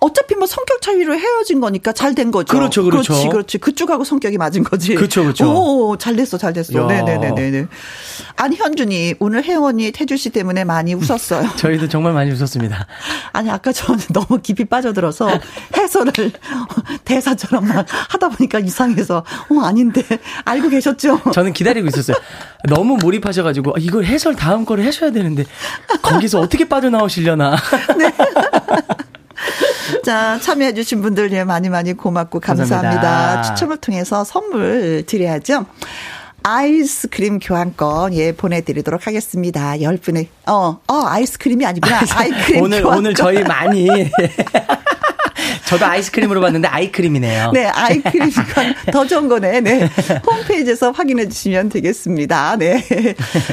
[0.01, 2.55] 어차피 뭐 성격 차이로 헤어진 거니까 잘 된 거죠.
[2.55, 3.11] 그렇죠, 그렇죠.
[3.13, 3.57] 그렇지, 그렇지.
[3.57, 4.95] 그쪽하고 성격이 맞은 거지.
[4.95, 5.51] 그렇죠, 그렇죠.
[5.51, 6.85] 오, 잘 됐어, 잘 됐어.
[6.85, 7.67] 네네네네.
[8.37, 11.49] 안현준이 오늘 혜원이 태주 씨 때문에 많이 웃었어요.
[11.57, 12.87] 저희도 정말 많이 웃었습니다.
[13.33, 15.27] 아니, 아까 저는 너무 깊이 빠져들어서
[15.75, 16.13] 해설을
[17.03, 19.17] 대사처럼 막 하다 보니까 이상해서,
[19.49, 20.01] 어, 아닌데.
[20.45, 21.21] 알고 계셨죠?
[21.33, 22.15] 저는 기다리고 있었어요.
[22.69, 25.43] 너무 몰입하셔가지고, 아, 이걸 해설 다음 거를 해셔야 되는데,
[26.01, 27.55] 거기서 어떻게 빠져나오시려나.
[27.97, 28.13] 네.
[30.05, 33.01] 자, 참여해주신 분들 예, 많이 많이 고맙고 감사합니다.
[33.01, 33.41] 감사합니다.
[33.41, 35.65] 추첨을 통해서 선물 드려야죠.
[36.43, 39.73] 아이스크림 교환권 예 보내드리도록 하겠습니다.
[39.77, 42.01] 10분의 어, 어 아이스크림이 아니구나.
[42.15, 42.99] 아이스크림 오늘 교환권.
[42.99, 43.87] 오늘 저희 많이
[45.65, 47.51] 저도 아이스크림으로 봤는데 아이크림이네요.
[47.53, 48.29] 네, 아이크림
[48.91, 49.61] 더 좋은 거네.
[49.61, 49.89] 네.
[50.25, 52.57] 홈페이지에서 확인해 주시면 되겠습니다.
[52.57, 52.83] 네.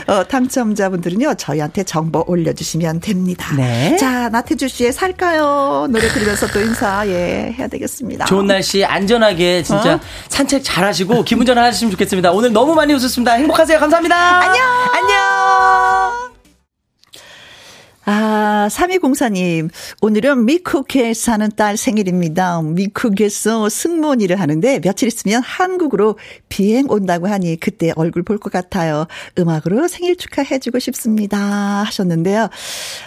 [0.06, 3.54] 어, 당첨자분들은요, 저희한테 정보 올려주시면 됩니다.
[3.56, 3.96] 네.
[3.96, 5.88] 자, 나태주 씨의 살까요?
[5.90, 8.26] 노래 들으면서 또 인사, 예, 해야 되겠습니다.
[8.26, 10.00] 좋은 날씨 안전하게 진짜 어?
[10.28, 12.32] 산책 잘 하시고 기분 전환 하시면 좋겠습니다.
[12.32, 13.32] 오늘 너무 많이 웃었습니다.
[13.32, 13.78] 행복하세요.
[13.78, 14.16] 감사합니다.
[14.16, 14.64] 안녕!
[14.92, 15.81] 안녕!
[18.04, 22.60] 아, 3204님, 오늘은 미국에 사는 딸 생일입니다.
[22.60, 29.06] 미국에서 승무원일을 하는데 며칠 있으면 한국으로 비행 온다고 하니 그때 얼굴 볼 것 같아요.
[29.38, 31.38] 음악으로 생일 축하해주고 싶습니다.
[31.84, 32.48] 하셨는데요.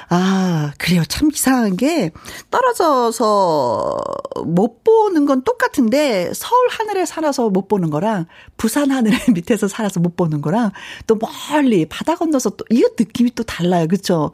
[0.07, 1.03] 아, 그래요.
[1.09, 2.11] 참 이상한 게
[2.49, 3.97] 떨어져서
[4.45, 10.15] 못 보는 건 똑같은데 서울 하늘에 살아서 못 보는 거랑 부산 하늘 밑에서 살아서 못
[10.15, 10.71] 보는 거랑
[11.05, 11.17] 또
[11.51, 13.87] 멀리 바다 건너서 또 이거 느낌이 또 달라요.
[13.87, 14.31] 그렇죠?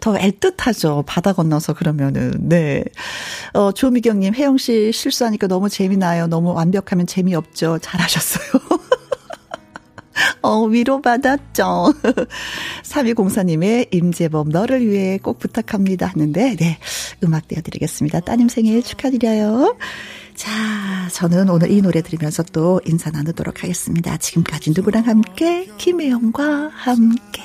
[0.00, 1.04] 더 애틋하죠.
[1.06, 2.32] 바다 건너서 그러면은.
[2.38, 2.84] 네.
[3.52, 6.26] 어, 조미경님, 혜영씨 실수하니까 너무 재미나요.
[6.26, 7.78] 너무 완벽하면 재미없죠.
[7.80, 8.60] 잘하셨어요.
[10.42, 11.94] 어, 위로받았죠.
[12.84, 16.06] 3204님의 임재범, 너를 위해 꼭 부탁합니다.
[16.06, 16.78] 하는데, 네.
[17.24, 18.20] 음악 띄워드리겠습니다.
[18.20, 19.76] 따님 생일 축하드려요.
[20.34, 20.50] 자,
[21.12, 24.16] 저는 오늘 이 노래 들으면서 또 인사 나누도록 하겠습니다.
[24.16, 25.68] 지금까지 누구랑 함께?
[25.76, 27.42] 김혜영과 함께.